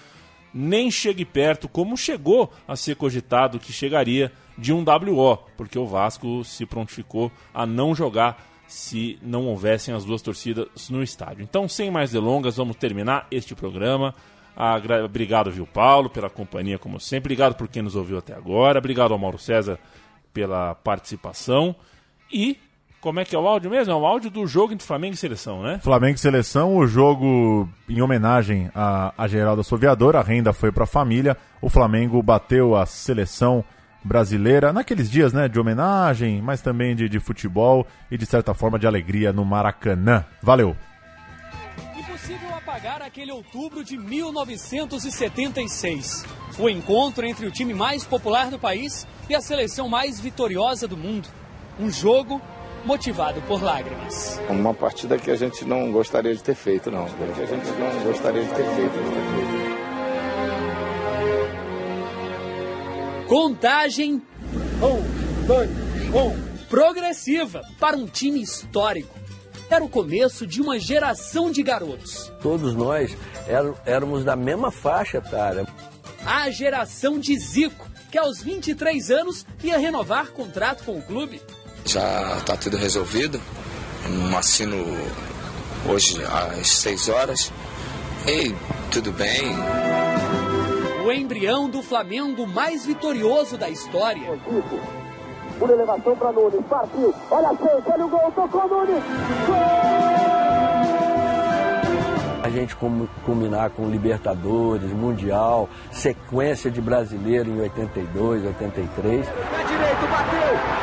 [0.53, 5.87] nem chegue perto, como chegou a ser cogitado que chegaria de um WO, porque o
[5.87, 11.43] Vasco se prontificou a não jogar se não houvessem as duas torcidas no estádio.
[11.43, 14.13] Então, sem mais delongas, vamos terminar este programa.
[15.03, 17.33] Obrigado, viu, Paulo, pela companhia, como sempre.
[17.33, 18.77] Obrigado por quem nos ouviu até agora.
[18.77, 19.79] Obrigado ao Mauro César
[20.33, 21.75] pela participação.
[22.31, 22.57] E
[23.01, 23.93] como é que é o áudio mesmo?
[23.93, 25.79] É o áudio do jogo entre Flamengo e Seleção, né?
[25.81, 30.83] Flamengo e Seleção, o jogo em homenagem a, a Geraldo Assoviador, a renda foi para
[30.83, 31.37] a família.
[31.61, 33.63] O Flamengo bateu a seleção
[34.03, 38.79] brasileira naqueles dias, né, de homenagem, mas também de, de futebol e de certa forma
[38.79, 40.25] de alegria no Maracanã.
[40.41, 40.75] Valeu.
[41.97, 46.25] Impossível apagar aquele outubro de 1976.
[46.57, 50.97] O encontro entre o time mais popular do país e a seleção mais vitoriosa do
[50.97, 51.27] mundo.
[51.79, 52.41] Um jogo
[52.85, 54.41] motivado por lágrimas.
[54.49, 57.05] Uma partida que a gente não gostaria de ter feito, não.
[57.05, 59.68] Que a gente não gostaria de ter feito.
[63.29, 64.21] Contagem.
[64.81, 65.69] Um, dois,
[66.13, 66.49] um.
[66.67, 69.17] Progressiva para um time histórico.
[69.69, 72.31] Era o começo de uma geração de garotos.
[72.41, 73.15] Todos nós
[73.85, 75.65] éramos da mesma faixa etária.
[76.25, 81.41] A geração de Zico, que aos 23 anos ia renovar contrato com o clube
[81.89, 83.41] já está tudo resolvido.
[84.07, 84.77] Um assino
[85.87, 87.51] hoje às 6 horas.
[88.27, 88.53] E
[88.91, 89.55] tudo bem.
[91.09, 94.39] O embrião do Flamengo mais vitorioso da história.
[95.57, 97.11] Por elevação para Nunes, partiu.
[97.31, 99.03] Olha a chance, olha o gol, tocou Nunes.
[99.47, 99.55] Gol!
[102.43, 102.75] A gente
[103.25, 109.25] culminar com Libertadores, Mundial, sequência de brasileiro em 82, 83.
[109.25, 109.33] Pé
[109.63, 110.78] direito, bateu!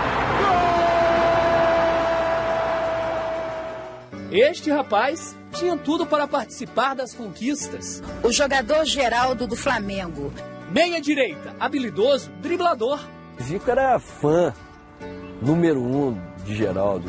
[4.38, 8.02] Este rapaz tinha tudo para participar das conquistas.
[8.22, 10.30] O jogador Geraldo do Flamengo.
[10.70, 13.00] Meia direita, habilidoso, driblador.
[13.42, 14.52] Zico era fã
[15.40, 17.08] número um de Geraldo.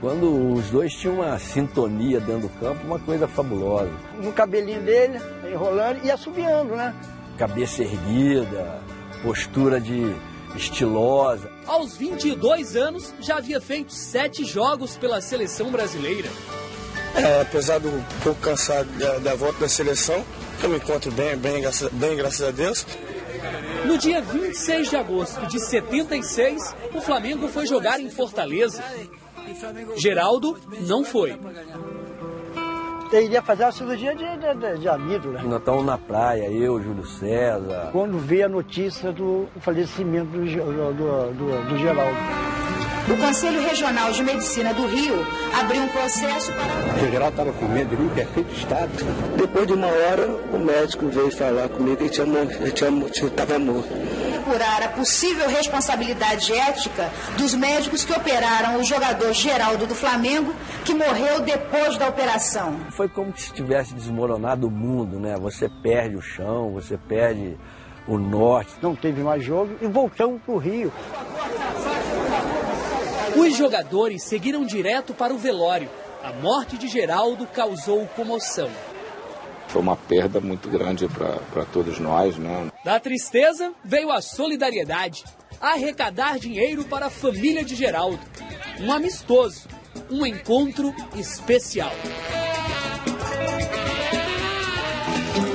[0.00, 3.90] Quando os dois tinham uma sintonia dentro do campo, uma coisa fabulosa.
[4.22, 5.18] No cabelinho dele,
[5.52, 6.94] enrolando e assobiando, né?
[7.36, 8.80] Cabeça erguida,
[9.24, 10.14] postura de
[10.54, 11.50] estilosa.
[11.66, 16.28] Aos 22 anos, já havia feito sete jogos pela seleção brasileira.
[17.20, 17.90] É, apesar do
[18.22, 20.24] pouco cansado da, da volta da seleção,
[20.62, 21.62] eu me encontro bem, bem,
[21.92, 22.86] bem, graças a Deus.
[23.84, 28.82] No dia 26 de agosto de 76, o Flamengo foi jogar em Fortaleza.
[29.96, 31.38] Geraldo não foi
[33.18, 35.42] iria fazer a cirurgia de, de, de amido, né?
[35.44, 37.88] Nós estamos na praia, eu, Júlio César.
[37.90, 42.16] Quando veio a notícia do falecimento do, do, do, do Geraldo.
[43.08, 45.26] O Conselho Regional de Medicina do Rio
[45.60, 47.06] abriu um processo para.
[47.06, 48.90] O Geraldo estava com medo, ele ter feito estado.
[49.36, 53.88] Depois de uma hora, o médico veio falar comigo que ele estava morto
[54.50, 60.52] apurar a possível responsabilidade ética dos médicos que operaram o jogador Geraldo do Flamengo,
[60.84, 62.80] que morreu depois da operação.
[62.90, 65.36] Foi como se tivesse desmoronado o mundo, né?
[65.38, 67.56] Você perde o chão, você perde
[68.08, 68.72] o norte.
[68.82, 70.92] Não teve mais jogo e voltamos para o Rio.
[73.36, 75.88] Os jogadores seguiram direto para o velório.
[76.22, 78.70] A morte de Geraldo causou comoção.
[79.68, 82.70] Foi uma perda muito grande para todos nós, né?
[82.84, 85.24] Da tristeza veio a solidariedade.
[85.60, 88.20] Arrecadar dinheiro para a família de Geraldo.
[88.80, 89.68] Um amistoso,
[90.10, 91.92] um encontro especial.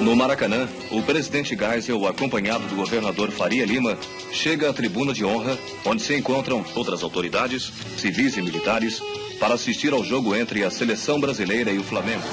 [0.01, 3.97] No Maracanã, o presidente Geisel, acompanhado do governador Faria Lima,
[4.31, 9.01] chega à tribuna de honra, onde se encontram outras autoridades, civis e militares,
[9.39, 12.23] para assistir ao jogo entre a seleção brasileira e o Flamengo.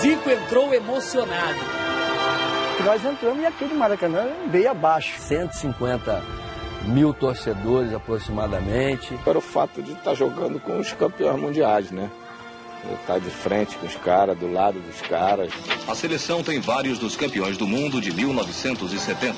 [0.00, 1.58] Zico entrou emocionado.
[2.84, 5.18] Nós entramos e aquele Maracanã veio abaixo.
[5.20, 6.22] 150
[6.86, 9.18] mil torcedores aproximadamente.
[9.26, 12.10] Era o fato de estar jogando com os campeões mundiais, né?
[12.92, 15.52] Estar de frente com os caras, do lado dos caras.
[15.88, 19.34] A seleção tem vários dos campeões do mundo de 1970.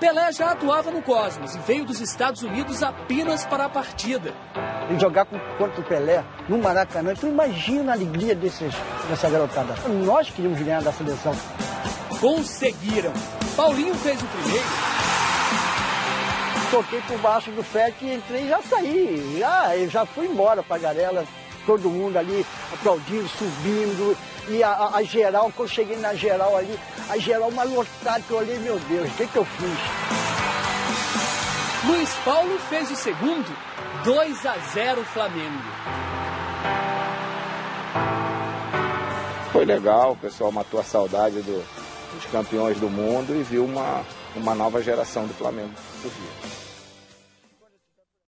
[0.00, 4.34] Pelé já atuava no Cosmos e veio dos Estados Unidos apenas para a partida.
[4.90, 8.74] E jogar com, contra o Pelé no Maracanã, tu imagina a alegria desses,
[9.08, 9.74] dessa garotada.
[10.04, 11.34] Nós queríamos ganhar da seleção.
[12.20, 13.12] Conseguiram.
[13.56, 14.64] Paulinho fez o primeiro.
[16.70, 19.36] Toquei por baixo do FEC e entrei e já saí.
[19.38, 21.24] Já, eu já fui embora pra Garela.
[21.66, 24.16] Todo mundo ali aplaudindo, subindo.
[24.48, 26.78] E a, a, a geral, quando eu cheguei na geral ali,
[27.10, 29.78] a geral mais lotada que eu olhei, meu Deus, o que, que eu fiz?
[31.86, 33.56] Luiz Paulo fez o segundo.
[34.04, 35.62] 2 a 0 Flamengo.
[39.52, 41.64] Foi legal, o pessoal matou a saudade do,
[42.14, 44.04] dos campeões do mundo e viu uma,
[44.36, 45.70] uma nova geração do Flamengo
[46.02, 46.65] surgir.